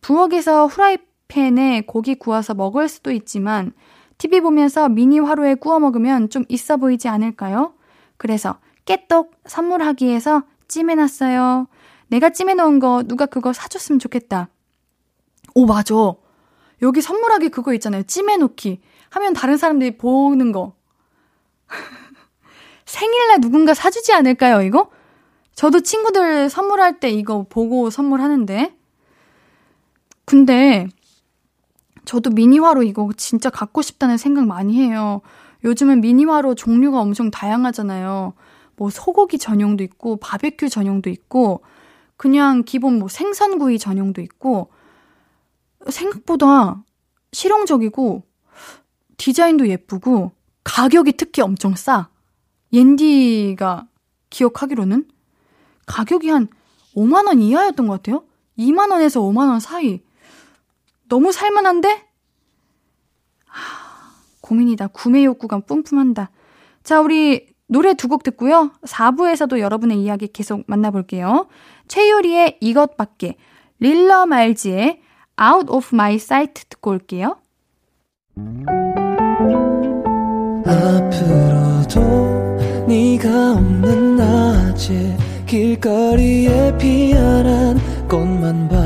부엌에서 0.00 0.66
후라이팬에 0.66 1.82
고기 1.86 2.14
구워서 2.14 2.54
먹을 2.54 2.88
수도 2.88 3.12
있지만 3.12 3.72
TV 4.18 4.40
보면서 4.40 4.88
미니 4.88 5.18
화로에 5.18 5.54
구워 5.54 5.78
먹으면 5.78 6.30
좀 6.30 6.44
있어 6.48 6.76
보이지 6.76 7.08
않을까요? 7.08 7.74
그래서 8.16 8.58
깨똑 8.84 9.32
선물하기 9.46 10.06
위해서 10.06 10.42
찜해놨어요. 10.68 11.68
내가 12.08 12.30
찜해놓은 12.30 12.78
거 12.78 13.02
누가 13.04 13.26
그거 13.26 13.52
사줬으면 13.52 13.98
좋겠다. 13.98 14.48
오, 15.54 15.66
맞아. 15.66 15.94
여기 16.82 17.00
선물하기 17.00 17.48
그거 17.50 17.74
있잖아요. 17.74 18.02
찜해놓기. 18.04 18.80
하면 19.10 19.32
다른 19.32 19.56
사람들이 19.56 19.96
보는 19.96 20.52
거. 20.52 20.74
생일날 22.84 23.40
누군가 23.40 23.74
사주지 23.74 24.12
않을까요, 24.12 24.62
이거? 24.62 24.90
저도 25.54 25.80
친구들 25.80 26.50
선물할 26.50 27.00
때 27.00 27.10
이거 27.10 27.46
보고 27.48 27.90
선물하는데. 27.90 28.76
근데, 30.26 30.88
저도 32.06 32.30
미니화로 32.30 32.84
이거 32.84 33.10
진짜 33.16 33.50
갖고 33.50 33.82
싶다는 33.82 34.16
생각 34.16 34.46
많이 34.46 34.76
해요. 34.76 35.20
요즘은 35.64 36.00
미니화로 36.00 36.54
종류가 36.54 37.00
엄청 37.00 37.30
다양하잖아요. 37.30 38.32
뭐 38.76 38.90
소고기 38.90 39.38
전용도 39.38 39.82
있고, 39.84 40.16
바베큐 40.16 40.68
전용도 40.68 41.10
있고, 41.10 41.62
그냥 42.16 42.62
기본 42.64 42.98
뭐 42.98 43.08
생선구이 43.08 43.78
전용도 43.78 44.22
있고, 44.22 44.70
생각보다 45.90 46.84
실용적이고, 47.32 48.22
디자인도 49.16 49.68
예쁘고, 49.68 50.30
가격이 50.62 51.12
특히 51.12 51.42
엄청 51.42 51.74
싸. 51.74 52.08
옌디가 52.72 53.88
기억하기로는 54.30 55.08
가격이 55.86 56.28
한 56.28 56.48
5만 56.94 57.26
원 57.26 57.40
이하였던 57.40 57.86
것 57.86 57.94
같아요? 57.94 58.24
2만 58.58 58.90
원에서 58.90 59.20
5만 59.20 59.48
원 59.48 59.60
사이. 59.60 60.00
너무 61.08 61.32
살만한데? 61.32 61.88
하, 63.46 64.12
고민이다. 64.40 64.88
구매 64.88 65.24
욕구가 65.24 65.60
뿜뿜한다. 65.60 66.30
자, 66.82 67.00
우리 67.00 67.46
노래 67.68 67.94
두 67.94 68.08
곡 68.08 68.22
듣고요. 68.22 68.70
4부에서도 68.84 69.58
여러분의 69.58 70.00
이야기 70.00 70.28
계속 70.28 70.62
만나볼게요. 70.66 71.48
최유리의 71.88 72.58
이것밖에, 72.60 73.36
릴러 73.80 74.26
말지의 74.26 75.00
Out 75.40 75.70
of 75.70 75.88
My 75.92 76.14
Sight 76.14 76.64
듣고 76.68 76.90
올게요. 76.92 77.36
앞으로도 80.66 82.00
네가 82.86 83.52
없는 83.54 84.16
낮에 84.16 85.16
길거리에 85.46 86.76
피어난 86.78 87.78
꽃만 88.08 88.68
봐도 88.68 88.85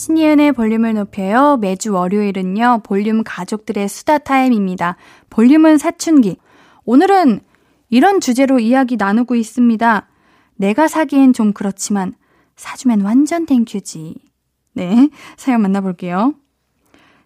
신예은의 0.00 0.52
볼륨을 0.52 0.94
높여요. 0.94 1.58
매주 1.58 1.92
월요일은요, 1.92 2.80
볼륨 2.84 3.22
가족들의 3.22 3.86
수다 3.86 4.16
타임입니다. 4.16 4.96
볼륨은 5.28 5.76
사춘기. 5.76 6.38
오늘은 6.86 7.40
이런 7.90 8.20
주제로 8.20 8.58
이야기 8.58 8.96
나누고 8.96 9.34
있습니다. 9.34 10.08
내가 10.56 10.88
사기엔 10.88 11.34
좀 11.34 11.52
그렇지만, 11.52 12.14
사주면 12.56 13.02
완전 13.02 13.44
thank 13.44 13.76
you지. 13.76 14.14
네, 14.72 15.10
사연 15.36 15.60
만나볼게요. 15.60 16.32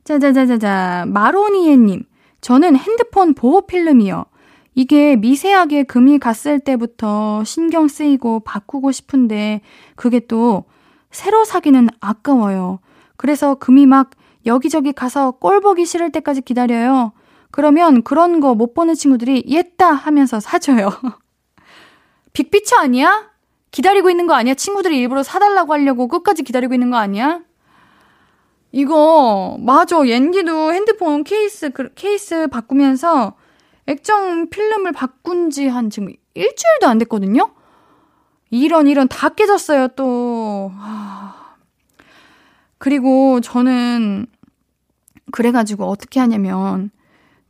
자자자자자, 0.03 1.05
마로니에님. 1.07 2.03
저는 2.41 2.75
핸드폰 2.77 3.35
보호 3.35 3.69
필름이요. 3.69 4.25
이게 4.75 5.15
미세하게 5.15 5.85
금이 5.85 6.19
갔을 6.19 6.59
때부터 6.59 7.45
신경 7.45 7.87
쓰이고 7.87 8.41
바꾸고 8.41 8.91
싶은데, 8.91 9.61
그게 9.95 10.19
또 10.19 10.65
새로 11.15 11.45
사기는 11.45 11.89
아까워요. 12.01 12.81
그래서 13.17 13.55
금이 13.55 13.87
막 13.87 14.11
여기저기 14.47 14.93
가서 14.93 15.31
꼴 15.33 15.61
보기 15.61 15.87
싫을 15.87 16.11
때까지 16.13 16.43
기다려요. 16.43 17.13
그러면 17.51 18.03
그런 18.03 18.41
거 18.41 18.55
못 18.55 18.75
보는 18.75 18.95
친구들이 18.95 19.45
옛다 19.47 19.93
하면서 19.93 20.41
사줘요. 20.41 20.91
빅피처 22.33 22.77
아니야? 22.77 23.31
기다리고 23.71 24.11
있는 24.11 24.27
거 24.27 24.35
아니야? 24.35 24.55
친구들이 24.55 24.99
일부러 24.99 25.23
사달라고 25.23 25.73
하려고 25.73 26.09
끝까지 26.09 26.43
기다리고 26.43 26.75
있는 26.75 26.91
거 26.91 26.97
아니야? 26.97 27.41
이거, 28.73 29.57
맞아. 29.61 30.05
옌디도 30.05 30.73
핸드폰 30.75 31.23
케이스, 31.23 31.71
케이스 31.95 32.49
바꾸면서 32.49 33.35
액정 33.87 34.51
필름을 34.51 34.91
바꾼 34.93 35.51
지 35.51 35.69
한 35.69 35.91
지금 35.91 36.09
일주일도 36.35 36.89
안 36.89 36.99
됐거든요? 36.99 37.53
이런, 38.51 38.87
이런 38.87 39.09
다 39.09 39.29
깨졌어요, 39.31 39.89
또. 39.89 40.71
하... 40.77 41.57
그리고 42.79 43.41
저는, 43.41 44.27
그래가지고 45.33 45.87
어떻게 45.87 46.21
하냐면, 46.21 46.91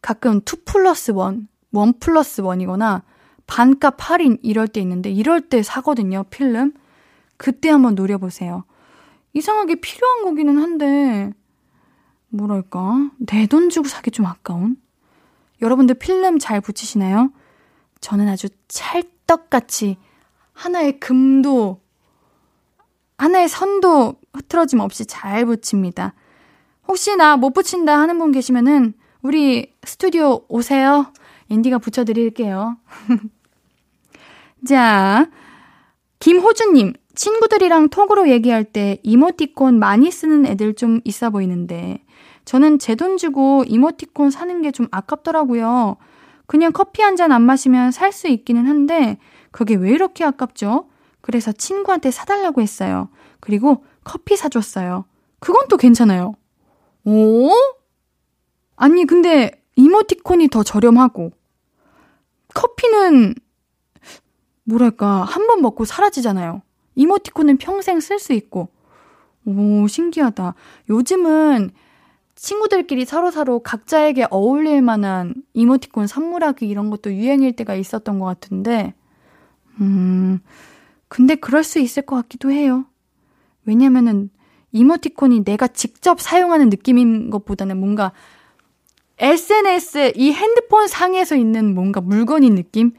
가끔 0.01 0.41
2 0.41 0.65
플러스 0.65 1.13
1, 1.13 1.17
1 1.73 1.93
플러스 2.01 2.43
1이거나, 2.43 3.03
반값 3.47 3.97
할인 3.99 4.39
이럴 4.43 4.69
때 4.69 4.81
있는데, 4.81 5.11
이럴 5.11 5.41
때 5.43 5.63
사거든요, 5.63 6.25
필름. 6.31 6.73
그때 7.37 7.69
한번 7.69 7.95
노려보세요. 7.95 8.65
이상하게 9.35 9.77
필요한 9.77 10.23
거기는 10.25 10.57
한데, 10.59 11.33
뭐랄까, 12.29 13.11
내 13.19 13.47
돈 13.47 13.71
주고 13.71 13.89
사기 13.89 14.11
좀 14.11 14.27
아까운? 14.27 14.77
여러분들 15.63 15.97
필름 15.97 16.39
잘 16.39 16.61
붙이시나요? 16.61 17.33
저는 18.01 18.29
아주 18.29 18.49
찰떡같이 18.69 19.97
하나의 20.55 20.99
금도, 21.01 21.81
하나의 23.19 23.49
선도 23.49 24.15
흐트러짐 24.35 24.81
없이 24.81 25.07
잘 25.07 25.45
붙입니다. 25.47 26.15
혹시 26.89 27.17
나 27.17 27.37
못 27.37 27.53
붙인다 27.53 27.99
하는 27.99 28.19
분 28.19 28.33
계시면은 28.33 28.95
우리 29.23 29.73
스튜디오 29.85 30.43
오세요. 30.49 31.13
앤디가 31.51 31.79
붙여드릴게요. 31.79 32.77
자, 34.67 35.29
김호주님, 36.19 36.95
친구들이랑 37.15 37.91
톡으로 37.91 38.29
얘기할 38.29 38.65
때 38.65 38.99
이모티콘 39.03 39.79
많이 39.79 40.11
쓰는 40.11 40.47
애들 40.47 40.75
좀 40.75 41.01
있어 41.05 41.31
보이는데, 41.31 42.03
저는 42.45 42.79
제 42.79 42.95
돈 42.95 43.17
주고 43.17 43.65
이모티콘 43.67 44.31
사는 44.31 44.63
게 44.63 44.71
좀 44.73 44.87
아깝더라고요. 44.91 45.97
그냥 46.47 46.73
커피 46.73 47.03
한 47.03 47.17
잔 47.17 47.33
안 47.33 47.43
마시면 47.43 47.91
살 47.93 48.13
수 48.13 48.29
있기는 48.29 48.67
한데, 48.67 49.19
그게 49.55 49.77
왜 49.77 49.91
이렇게 49.91 50.25
아깝죠? 50.25 50.89
그래서 51.21 51.53
친구한테 51.53 52.11
사달라고 52.11 52.61
했어요. 52.61 53.09
그리고 53.39 53.85
커피 54.03 54.37
사줬어요. 54.37 55.05
그건 55.39 55.69
또 55.69 55.77
괜찮아요. 55.77 56.35
오? 57.05 57.51
아니, 58.75 59.05
근데 59.07 59.53
이모티콘이 59.77 60.49
더 60.49 60.65
저렴하고, 60.65 61.31
커피는, 62.53 63.37
뭐랄까, 64.65 65.23
한 65.23 65.47
번 65.47 65.63
먹고 65.63 65.85
사라지잖아요. 65.85 66.61
이모티콘은 66.97 67.59
평생 67.59 68.01
쓸 68.01 68.19
수 68.19 68.33
있고. 68.33 68.71
오, 69.47 69.87
신기하다. 69.87 70.55
요즘은 70.91 71.71
친구들끼리 72.35 73.05
서로서로 73.05 73.61
각자에게 73.61 74.27
어울릴 74.31 74.83
만한 74.83 75.37
이모티콘 75.53 76.09
선물하기 76.09 76.67
이런 76.67 76.91
것도 76.91 77.15
유행일 77.15 77.55
때가 77.55 77.77
있었던 77.77 78.19
것 78.19 78.25
같은데, 78.27 78.95
음, 79.81 80.41
근데 81.09 81.35
그럴 81.35 81.65
수 81.65 81.79
있을 81.79 82.03
것 82.05 82.17
같기도 82.17 82.51
해요. 82.51 82.87
왜냐면은 83.65 84.31
이모티콘이 84.73 85.45
내가 85.45 85.69
직접 85.69 86.21
사용하는 86.21 86.69
느낌인 86.69 87.31
것보다는 87.31 87.79
뭔가 87.79 88.13
SNS, 89.19 90.13
이 90.17 90.33
핸드폰 90.33 90.89
상에서 90.89 91.37
있는 91.37 91.75
뭔가 91.75 92.01
물건인 92.01 92.57
느낌? 92.57 92.93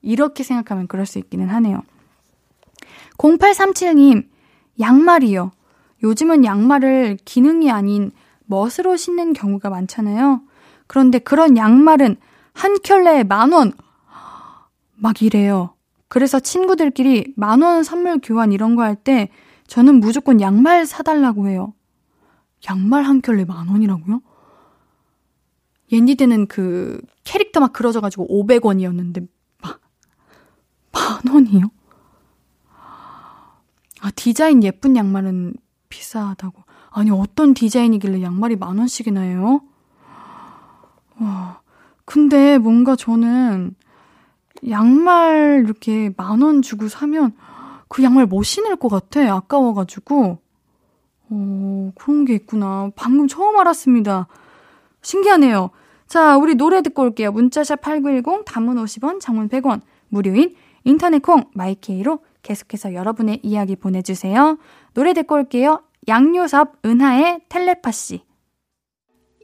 이렇게 0.00 0.44
생각하면 0.44 0.86
그럴 0.86 1.06
수 1.06 1.18
있기는 1.18 1.48
하네요. 1.48 1.82
0837님, 3.18 4.28
양말이요. 4.78 5.50
요즘은 6.04 6.44
양말을 6.44 7.18
기능이 7.24 7.70
아닌 7.70 8.12
멋으로 8.46 8.96
신는 8.96 9.32
경우가 9.32 9.68
많잖아요. 9.68 10.40
그런데 10.86 11.18
그런 11.18 11.56
양말은 11.56 12.16
한 12.52 12.78
켤레에 12.82 13.24
만 13.24 13.52
원! 13.52 13.72
막 14.94 15.20
이래요. 15.22 15.74
그래서 16.08 16.40
친구들끼리 16.40 17.34
만 17.36 17.62
원 17.62 17.82
선물 17.84 18.18
교환 18.22 18.52
이런 18.52 18.76
거 18.76 18.82
할 18.82 18.96
때 18.96 19.28
저는 19.66 20.00
무조건 20.00 20.40
양말 20.40 20.86
사달라고 20.86 21.48
해요. 21.48 21.74
양말 22.68 23.02
한 23.04 23.20
켤레 23.20 23.44
만 23.44 23.68
원이라고요? 23.68 24.20
옌디 25.92 26.16
때는 26.16 26.46
그 26.46 27.00
캐릭터 27.24 27.60
막 27.60 27.72
그려져가지고 27.72 28.26
500원이었는데 28.46 29.26
막, 29.62 29.80
만 30.92 31.34
원이요? 31.34 31.70
아, 34.00 34.10
디자인 34.14 34.62
예쁜 34.62 34.96
양말은 34.96 35.54
비싸다고. 35.88 36.62
아니, 36.90 37.10
어떤 37.10 37.54
디자인이길래 37.54 38.22
양말이 38.22 38.56
만 38.56 38.78
원씩이나 38.78 39.20
해요? 39.20 39.60
와, 41.20 41.60
근데 42.04 42.58
뭔가 42.58 42.96
저는 42.96 43.74
양말 44.68 45.62
이렇게 45.64 46.12
만 46.16 46.42
원 46.42 46.62
주고 46.62 46.88
사면 46.88 47.34
그 47.88 48.02
양말 48.02 48.26
못 48.26 48.42
신을 48.42 48.76
것 48.76 48.88
같아. 48.88 49.20
아까워가지고. 49.34 50.38
어, 51.30 51.92
그런 51.94 52.24
게 52.24 52.34
있구나. 52.34 52.90
방금 52.96 53.28
처음 53.28 53.56
알았습니다. 53.58 54.28
신기하네요. 55.02 55.70
자, 56.06 56.36
우리 56.38 56.54
노래 56.54 56.80
듣고 56.82 57.02
올게요. 57.02 57.32
문자샵 57.32 57.82
8910, 57.82 58.44
단문 58.46 58.76
50원, 58.82 59.20
장문 59.20 59.48
100원, 59.48 59.82
무료인 60.08 60.54
인터넷 60.84 61.20
콩, 61.20 61.44
마이케이로 61.54 62.20
계속해서 62.42 62.94
여러분의 62.94 63.40
이야기 63.42 63.76
보내주세요. 63.76 64.58
노래 64.94 65.12
듣고 65.12 65.34
올게요. 65.34 65.82
양요섭, 66.08 66.78
은하의 66.86 67.40
텔레파시. 67.50 68.22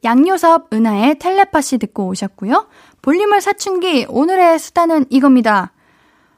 양요섭, 0.05 0.73
은하의 0.73 1.19
텔레파시 1.19 1.79
듣고 1.79 2.07
오셨고요. 2.09 2.67
볼륨을 3.05 3.43
사춘기, 3.43 4.07
오늘의 4.09 4.59
수단은 4.59 5.05
이겁니다. 5.11 5.73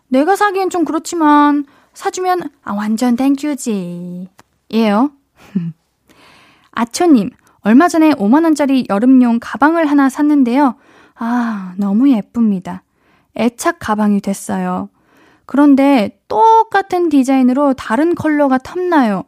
내가 0.08 0.34
사기엔 0.34 0.68
좀 0.68 0.84
그렇지만, 0.84 1.64
사주면, 1.94 2.50
아, 2.64 2.72
완전 2.72 3.14
땡큐지. 3.14 4.28
예요. 4.72 5.12
아초님, 6.72 7.30
얼마 7.60 7.86
전에 7.86 8.10
5만원짜리 8.14 8.90
여름용 8.90 9.38
가방을 9.40 9.88
하나 9.88 10.08
샀는데요. 10.08 10.74
아, 11.14 11.74
너무 11.76 12.10
예쁩니다. 12.10 12.82
애착 13.38 13.76
가방이 13.78 14.20
됐어요. 14.20 14.88
그런데 15.46 16.20
똑같은 16.26 17.10
디자인으로 17.10 17.74
다른 17.74 18.16
컬러가 18.16 18.58
탐나요. 18.58 19.22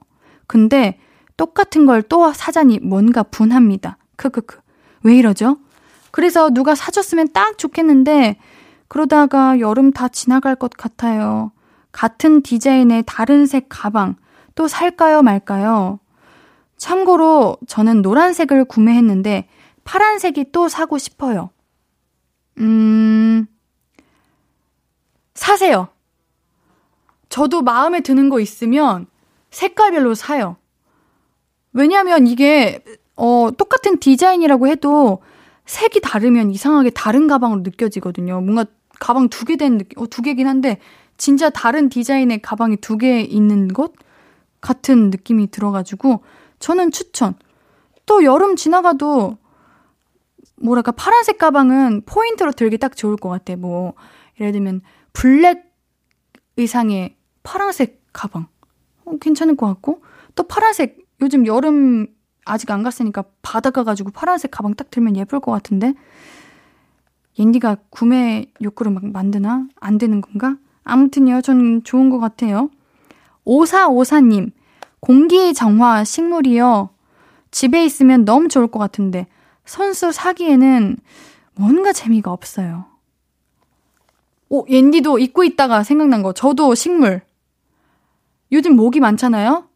근데 0.48 0.98
똑같은 1.36 1.86
걸 1.86 2.02
또 2.02 2.32
사자니 2.32 2.80
뭔가 2.80 3.22
분합니다. 3.22 3.96
크크크. 4.16 4.58
왜 5.04 5.16
이러죠? 5.16 5.58
그래서 6.18 6.50
누가 6.50 6.74
사줬으면 6.74 7.28
딱 7.32 7.58
좋겠는데 7.58 8.38
그러다가 8.88 9.60
여름 9.60 9.92
다 9.92 10.08
지나갈 10.08 10.56
것 10.56 10.72
같아요. 10.72 11.52
같은 11.92 12.42
디자인의 12.42 13.04
다른 13.06 13.46
색 13.46 13.66
가방 13.68 14.16
또 14.56 14.66
살까요 14.66 15.22
말까요? 15.22 16.00
참고로 16.76 17.58
저는 17.68 18.02
노란색을 18.02 18.64
구매했는데 18.64 19.46
파란색이 19.84 20.50
또 20.50 20.68
사고 20.68 20.98
싶어요. 20.98 21.50
음, 22.58 23.46
사세요. 25.36 25.86
저도 27.28 27.62
마음에 27.62 28.00
드는 28.00 28.28
거 28.28 28.40
있으면 28.40 29.06
색깔별로 29.50 30.16
사요. 30.16 30.56
왜냐면 31.72 32.26
이게, 32.26 32.82
어, 33.14 33.50
똑같은 33.56 34.00
디자인이라고 34.00 34.66
해도 34.66 35.22
색이 35.68 36.00
다르면 36.00 36.50
이상하게 36.50 36.90
다른 36.90 37.26
가방으로 37.28 37.60
느껴지거든요. 37.60 38.40
뭔가 38.40 38.64
가방 38.98 39.28
두 39.28 39.44
개 39.44 39.56
된 39.56 39.78
느낌, 39.78 39.98
어, 40.02 40.06
두 40.08 40.22
개긴 40.22 40.48
한데, 40.48 40.78
진짜 41.18 41.50
다른 41.50 41.88
디자인의 41.90 42.40
가방이 42.42 42.76
두 42.78 42.96
개 42.96 43.20
있는 43.20 43.68
것 43.68 43.92
같은 44.62 45.10
느낌이 45.10 45.50
들어가지고, 45.50 46.22
저는 46.58 46.90
추천. 46.90 47.34
또 48.06 48.24
여름 48.24 48.56
지나가도, 48.56 49.36
뭐랄까, 50.56 50.90
파란색 50.92 51.36
가방은 51.38 52.02
포인트로 52.06 52.52
들기 52.52 52.78
딱 52.78 52.96
좋을 52.96 53.16
것 53.16 53.28
같아. 53.28 53.54
뭐, 53.56 53.92
예를 54.40 54.52
들면, 54.52 54.80
블랙 55.12 55.70
의상에 56.56 57.14
파란색 57.42 58.02
가방. 58.14 58.46
어, 59.04 59.18
괜찮을 59.20 59.54
것 59.56 59.66
같고. 59.66 60.02
또 60.34 60.44
파란색, 60.44 60.98
요즘 61.20 61.46
여름 61.46 62.06
아직 62.48 62.70
안 62.70 62.82
갔으니까 62.82 63.24
바다 63.42 63.70
가 63.70 63.84
가지고 63.84 64.10
파란색 64.10 64.50
가방 64.50 64.74
딱 64.74 64.90
들면 64.90 65.16
예쁠 65.16 65.40
것 65.40 65.52
같은데. 65.52 65.94
옌디가 67.38 67.76
구매 67.90 68.46
욕구를 68.62 68.90
막 68.90 69.06
만드나? 69.06 69.66
안 69.80 69.98
되는 69.98 70.20
건가? 70.20 70.56
아무튼요, 70.84 71.42
전 71.42 71.82
좋은 71.84 72.10
것 72.10 72.18
같아요. 72.18 72.70
오사오사님, 73.44 74.50
공기 75.00 75.54
정화 75.54 76.04
식물이요. 76.04 76.90
집에 77.50 77.84
있으면 77.84 78.24
너무 78.24 78.48
좋을 78.48 78.66
것 78.66 78.78
같은데, 78.78 79.26
선수 79.64 80.10
사기에는 80.10 80.96
뭔가 81.54 81.92
재미가 81.92 82.32
없어요. 82.32 82.86
오, 84.48 84.66
옌디도 84.68 85.18
입고 85.18 85.44
있다가 85.44 85.82
생각난 85.82 86.22
거. 86.22 86.32
저도 86.32 86.74
식물. 86.74 87.22
요즘 88.50 88.76
모기 88.76 88.98
많잖아요? 88.98 89.67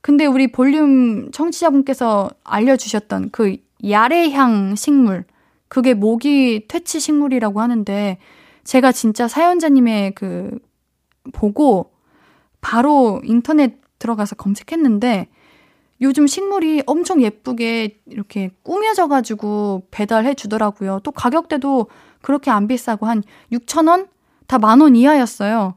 근데 0.00 0.26
우리 0.26 0.50
볼륨 0.50 1.30
청취자분께서 1.32 2.30
알려주셨던 2.44 3.30
그 3.30 3.56
야레향 3.88 4.74
식물. 4.76 5.24
그게 5.68 5.92
모기 5.94 6.66
퇴치 6.68 7.00
식물이라고 7.00 7.60
하는데, 7.60 8.18
제가 8.64 8.92
진짜 8.92 9.28
사연자님의 9.28 10.14
그, 10.14 10.58
보고, 11.32 11.92
바로 12.60 13.20
인터넷 13.24 13.80
들어가서 13.98 14.36
검색했는데, 14.36 15.28
요즘 16.00 16.26
식물이 16.26 16.84
엄청 16.86 17.22
예쁘게 17.22 18.00
이렇게 18.06 18.50
꾸며져가지고 18.62 19.88
배달해 19.90 20.34
주더라고요. 20.34 21.00
또 21.02 21.10
가격대도 21.10 21.88
그렇게 22.22 22.50
안 22.52 22.68
비싸고 22.68 23.06
한 23.06 23.22
6,000원? 23.52 24.08
다 24.46 24.58
만 24.58 24.80
원 24.80 24.96
이하였어요. 24.96 25.76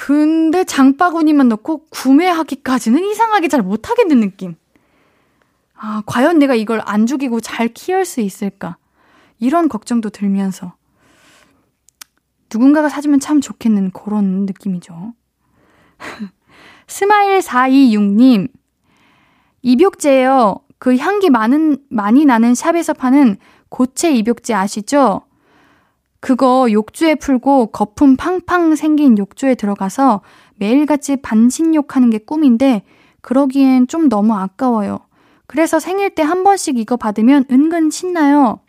근데 0.00 0.62
장바구니만 0.62 1.48
넣고 1.48 1.86
구매하기까지는 1.88 3.02
이상하게 3.02 3.48
잘 3.48 3.62
못하겠는 3.62 4.20
느낌. 4.20 4.54
아, 5.74 6.04
과연 6.06 6.38
내가 6.38 6.54
이걸 6.54 6.80
안 6.84 7.06
죽이고 7.06 7.40
잘 7.40 7.66
키울 7.66 8.04
수 8.04 8.20
있을까? 8.20 8.76
이런 9.40 9.68
걱정도 9.68 10.08
들면서. 10.08 10.74
누군가가 12.48 12.88
사주면 12.88 13.18
참 13.18 13.40
좋겠는 13.40 13.90
그런 13.90 14.46
느낌이죠. 14.46 15.14
스마일 16.86 17.40
426님, 17.40 18.52
입욕제요. 19.62 20.60
그 20.78 20.96
향기 20.96 21.28
많은, 21.28 21.78
많이 21.90 22.24
나는 22.24 22.54
샵에서 22.54 22.92
파는 22.92 23.36
고체 23.68 24.12
입욕제 24.12 24.54
아시죠? 24.54 25.22
그거 26.20 26.68
욕조에 26.70 27.14
풀고 27.16 27.68
거품 27.68 28.16
팡팡 28.16 28.74
생긴 28.74 29.16
욕조에 29.18 29.54
들어가서 29.54 30.22
매일같이 30.56 31.16
반신욕 31.16 31.94
하는 31.94 32.10
게 32.10 32.18
꿈인데, 32.18 32.82
그러기엔 33.20 33.86
좀 33.86 34.08
너무 34.08 34.34
아까워요. 34.34 35.00
그래서 35.46 35.78
생일 35.80 36.14
때 36.14 36.22
한 36.22 36.44
번씩 36.44 36.78
이거 36.78 36.96
받으면 36.96 37.44
은근 37.50 37.90
신나요. 37.90 38.60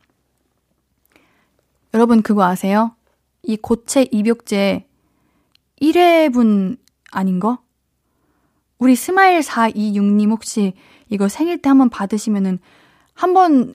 여러분 1.94 2.22
그거 2.22 2.44
아세요? 2.44 2.96
이 3.44 3.58
고체 3.58 4.06
입욕제 4.12 4.86
1회분 5.82 6.78
아닌 7.12 7.40
거? 7.40 7.60
우리 8.78 8.96
스마일 8.96 9.40
426님 9.42 10.30
혹시 10.30 10.74
이거 11.10 11.28
생일 11.28 11.58
때 11.62 11.70
한번 11.70 11.90
받으시면은 11.90 12.60
한번 13.14 13.74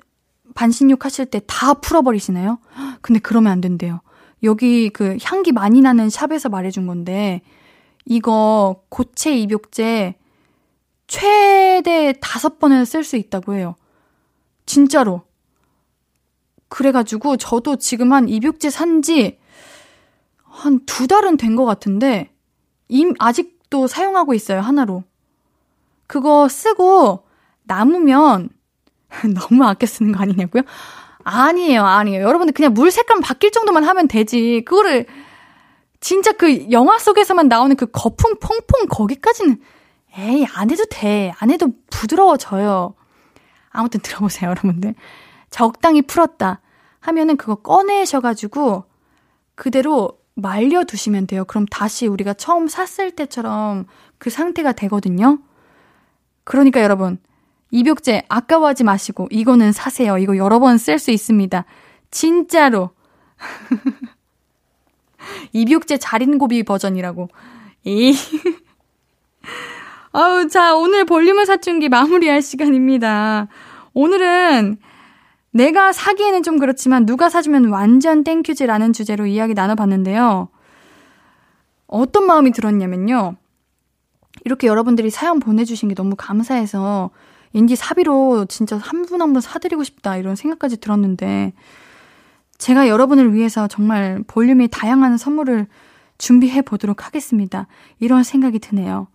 반신욕 0.55 1.05
하실 1.05 1.27
때 1.27 1.41
다 1.47 1.75
풀어버리시나요? 1.75 2.59
근데 3.03 3.21
그러면 3.21 3.53
안 3.53 3.61
된대요. 3.61 4.01
여기 4.43 4.89
그 4.91 5.17
향기 5.23 5.53
많이 5.53 5.81
나는 5.81 6.11
shop에서 6.11 6.49
말해준 6.49 6.87
건데, 6.87 7.43
이거 8.05 8.83
고체 8.89 9.35
입욕제 9.37 10.15
최대 11.07 12.15
다섯 12.21 12.59
번을 12.59 12.87
쓸 12.87 13.05
수 13.05 13.17
있다고 13.17 13.55
해요. 13.55 13.75
진짜로. 14.67 15.23
그래가지고 16.69 17.37
저도 17.37 17.77
지금 17.77 18.13
한 18.13 18.29
입욕제 18.29 18.71
산 18.71 19.03
지 19.03 19.39
한 20.57 20.81
두 20.87 21.07
달은 21.09 21.37
된 21.37 21.57
것 21.57 21.65
같은데, 21.65 22.31
임, 22.89 23.13
아직도 23.19 23.87
사용하고 23.89 24.35
있어요, 24.35 24.61
하나로. 24.61 25.03
그거 26.07 26.49
쓰고 26.49 27.25
남으면 27.65 28.51
너무 29.35 29.65
아껴 29.65 29.87
쓰는 29.87 30.13
거 30.13 30.21
아니냐고요? 30.23 30.63
아니에요, 31.25 31.85
아니에요. 31.85 32.23
여러분들 32.23 32.53
그냥 32.53 32.75
물 32.75 32.91
색감 32.91 33.21
바뀔 33.21 33.51
정도만 33.51 33.85
하면 33.85 34.09
되지. 34.09 34.63
그거를 34.67 35.07
진짜 36.01 36.33
그 36.33 36.71
영화 36.71 36.99
속에서만 36.99 37.49
나오는 37.49 37.75
그 37.77 37.87
거품 37.87 38.35
퐁퐁 38.39 38.89
거기까지는 38.91 39.59
에이, 40.17 40.47
안 40.55 40.71
해도 40.71 40.85
돼. 40.89 41.33
안 41.39 41.51
해도 41.51 41.69
부드러워져요. 41.91 42.95
아무튼 43.71 44.01
들어보세요, 44.01 44.51
여러분들. 44.51 44.95
적당히 45.51 46.03
풀었다 46.03 46.61
하면은 47.01 47.37
그거 47.37 47.57
꺼내셔가지고 47.57 48.85
그대로 49.55 50.19
말려두시면 50.35 51.27
돼요. 51.27 51.45
그럼 51.45 51.67
다시 51.67 52.07
우리가 52.07 52.35
처음 52.35 52.69
샀을 52.69 53.13
때처럼 53.13 53.87
그 54.19 54.31
상태가 54.31 54.73
되거든요. 54.73 55.39
그러니까 56.45 56.83
여러분, 56.83 57.19
입욕제 57.75 58.23
아까워하지 58.29 58.85
마시고 58.85 59.27
이거는 59.33 59.73
사세요. 59.73 60.17
이거 60.17 60.37
여러 60.37 60.61
번 60.61 60.77
쓸 60.77 61.01
수 61.01 61.11
있습니다. 61.11 61.65
진짜로. 62.13 62.91
입욕제 65.53 65.99
자린고비 65.99 66.63
버전이라고. 66.63 67.31
이 67.83 68.15
아우, 70.13 70.47
자, 70.47 70.77
오늘 70.77 71.05
볼륨을 71.05 71.47
사춘기 71.47 71.89
마무리할 71.89 72.43
시간입니다. 72.43 73.49
오늘은 73.93 74.77
내가 75.51 75.93
사기에는 75.93 76.45
좀 76.45 76.61
그렇지만 76.61 77.07
누가 77.07 77.29
사주면 77.29 77.71
완전 77.71 78.23
thank 78.23 78.45
you지라는 78.45 78.93
주제로 78.93 79.27
이야기 79.27 79.55
나눠봤는데요. 79.55 80.49
어떤 81.89 82.27
마음이 82.27 82.53
들었냐면요. 82.53 83.35
이렇게 84.45 84.69
여러분들이 84.69 85.11
사연 85.11 85.41
보내주신 85.41 85.89
게 85.89 85.97
너무 85.97 86.15
감사해서 86.17 87.11
인기 87.55 87.77
사비로 87.77 88.47
진짜 88.47 88.77
한 88.77 89.05
분 89.07 89.21
한 89.21 89.33
분 89.33 89.41
사드리고 89.41 89.85
싶다 89.85 90.17
이런 90.17 90.37
생각까지 90.37 90.79
들었는데 90.79 91.53
제가 92.59 92.89
여러분을 92.89 93.33
위해서 93.35 93.67
정말 93.69 94.23
볼륨이 94.27 94.69
다양한 94.69 95.17
선물을 95.19 95.67
준비해 96.19 96.63
보도록 96.63 97.07
하겠습니다. 97.07 97.67
이런 97.99 98.23
생각이 98.23 98.59
드네요. 98.61 99.09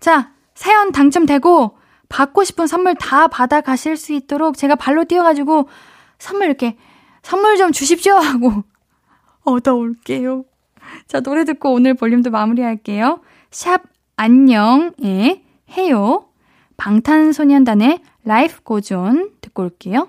자, 0.00 0.32
사연 0.54 0.92
당첨되고 0.92 1.76
받고 2.08 2.44
싶은 2.44 2.66
선물 2.66 2.94
다 2.94 3.28
받아 3.28 3.60
가실 3.60 3.96
수 3.96 4.12
있도록 4.12 4.56
제가 4.56 4.74
발로 4.74 5.04
뛰어가지고 5.04 5.68
선물 6.18 6.46
이렇게 6.46 6.76
선물 7.22 7.56
좀 7.56 7.72
주십시오 7.72 8.14
하고 8.14 8.64
얻어올게요. 9.44 10.44
자, 11.06 11.20
노래 11.20 11.44
듣고 11.44 11.72
오늘 11.72 11.94
볼륨도 11.94 12.30
마무리할게요. 12.30 13.20
샵 13.50 13.82
안녕에 14.16 15.42
해요. 15.76 16.26
방탄소년단의 16.76 18.00
라이프 18.24 18.62
고존 18.62 19.30
듣고 19.40 19.64
올게요. 19.64 20.08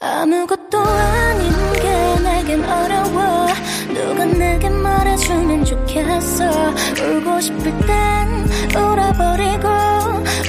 아무것도 0.00 0.78
아닌 0.78 1.50
게 1.74 2.22
내겐 2.22 2.64
어려워. 2.64 3.46
누가 3.92 4.24
내게 4.24 4.68
말해주면 4.70 5.64
좋겠어. 5.64 6.44
울고 7.02 7.40
싶을 7.40 7.64
땐 7.86 8.28
울어버리고 8.74 9.68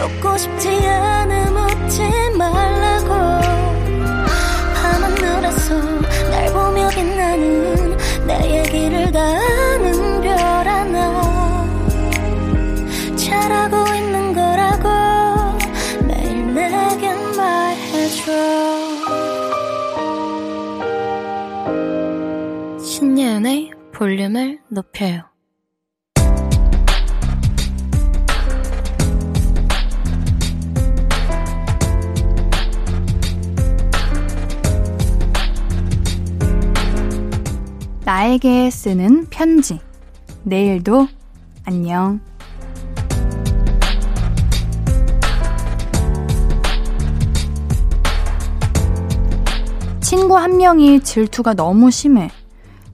웃고 0.06 0.38
싶지 0.38 0.70
않음 0.88 1.56
웃지 1.58 2.02
말라고. 2.38 3.10
밤하늘에서 4.76 5.76
날 6.30 6.54
보며 6.54 6.88
빛나는 6.90 7.98
내 8.28 8.60
얘기를 8.60 9.12
다 9.12 9.20
볼륨을 24.02 24.58
높여요 24.68 25.22
나에게 38.04 38.72
쓰는 38.72 39.28
편지. 39.30 39.80
내일도 40.41 41.08
안녕. 41.64 42.20
친구 50.02 50.36
한 50.36 50.58
명이 50.58 51.02
질투가 51.02 51.54
너무 51.54 51.91
심해. 51.91 52.32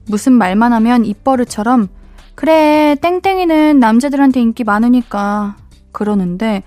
무슨 0.08 0.32
말만 0.32 0.72
하면 0.72 1.04
입버릇처럼 1.04 1.88
그래 2.34 2.96
땡땡이는 3.00 3.78
남자들한테 3.78 4.40
인기 4.40 4.64
많으니까 4.64 5.56
그러는데 5.92 6.62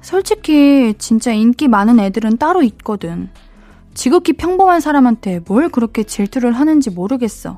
솔직히 0.00 0.94
진짜 0.98 1.32
인기 1.32 1.68
많은 1.68 1.98
애들은 2.00 2.36
따로 2.38 2.62
있거든. 2.62 3.28
지극히 3.94 4.32
평범한 4.32 4.80
사람한테 4.80 5.40
뭘 5.46 5.68
그렇게 5.68 6.04
질투를 6.04 6.52
하는지 6.52 6.90
모르겠어. 6.90 7.56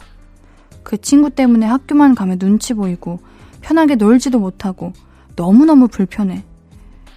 그 0.82 0.98
친구 1.00 1.30
때문에 1.30 1.66
학교만 1.66 2.14
가면 2.14 2.38
눈치 2.38 2.72
보이고 2.72 3.18
편하게 3.60 3.96
놀지도 3.96 4.38
못하고 4.38 4.92
너무너무 5.36 5.88
불편해. 5.88 6.44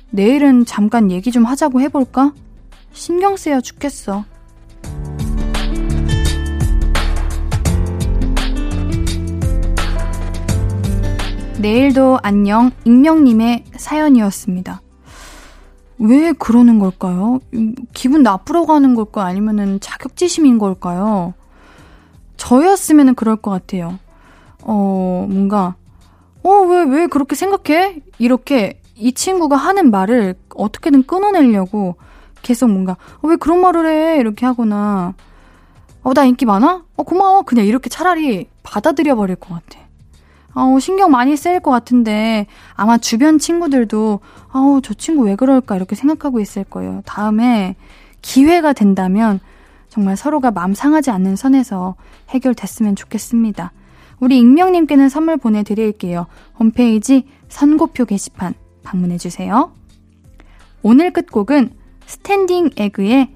내일은 0.09 0.65
잠깐 0.65 1.09
얘기 1.09 1.31
좀 1.31 1.45
하자고 1.45 1.81
해볼까? 1.81 2.33
신경 2.91 3.37
쓰여 3.37 3.61
죽겠어. 3.61 4.25
내일도 11.63 12.19
안녕 12.21 12.71
익명님의 12.83 13.63
사연이었습니다. 13.77 14.81
왜 15.97 16.33
그러는 16.33 16.77
걸까요? 16.77 17.39
기분 17.93 18.21
나쁘라고 18.21 18.73
하는 18.73 18.95
걸까요? 18.95 19.27
아니면은 19.27 19.79
자격지심인 19.79 20.57
걸까요? 20.57 21.33
저였으면 22.35 23.15
그럴 23.15 23.37
것 23.37 23.49
같아요. 23.51 23.97
어, 24.61 25.25
뭔가, 25.29 25.75
어, 26.43 26.49
왜, 26.49 26.83
왜 26.83 27.07
그렇게 27.07 27.33
생각해? 27.33 28.01
이렇게 28.19 28.81
이 28.97 29.13
친구가 29.13 29.55
하는 29.55 29.89
말을 29.89 30.35
어떻게든 30.55 31.03
끊어내려고 31.03 31.95
계속 32.41 32.71
뭔가, 32.71 32.97
어, 33.21 33.27
왜 33.29 33.37
그런 33.37 33.61
말을 33.61 33.85
해? 33.87 34.19
이렇게 34.19 34.45
하거나, 34.45 35.13
어, 36.01 36.13
나 36.13 36.25
인기 36.25 36.45
많아? 36.45 36.83
어, 36.97 37.03
고마워. 37.03 37.43
그냥 37.43 37.65
이렇게 37.65 37.89
차라리 37.89 38.49
받아들여 38.63 39.15
버릴 39.15 39.37
것 39.37 39.53
같아. 39.53 39.82
아우, 40.53 40.79
신경 40.79 41.11
많이 41.11 41.35
쓰일 41.35 41.59
것 41.59 41.71
같은데, 41.71 42.47
아마 42.75 42.97
주변 42.97 43.39
친구들도, 43.39 44.19
아우, 44.51 44.81
저 44.81 44.93
친구 44.93 45.23
왜 45.23 45.35
그럴까, 45.35 45.75
이렇게 45.75 45.95
생각하고 45.95 46.39
있을 46.39 46.63
거예요. 46.63 47.01
다음에 47.05 47.75
기회가 48.21 48.73
된다면, 48.73 49.39
정말 49.89 50.17
서로가 50.17 50.51
마음 50.51 50.73
상하지 50.73 51.11
않는 51.11 51.35
선에서 51.35 51.95
해결됐으면 52.29 52.95
좋겠습니다. 52.95 53.71
우리 54.19 54.39
익명님께는 54.39 55.09
선물 55.09 55.37
보내드릴게요. 55.37 56.27
홈페이지 56.57 57.27
선곡표 57.49 58.05
게시판 58.05 58.53
방문해주세요. 58.83 59.71
오늘 60.81 61.11
끝곡은 61.11 61.71
스탠딩 62.05 62.71
에그의 62.77 63.29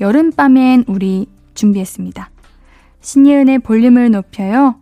여름밤엔 0.00 0.84
우리 0.88 1.26
준비했습니다. 1.54 2.30
신예은의 3.00 3.60
볼륨을 3.60 4.10
높여요. 4.10 4.81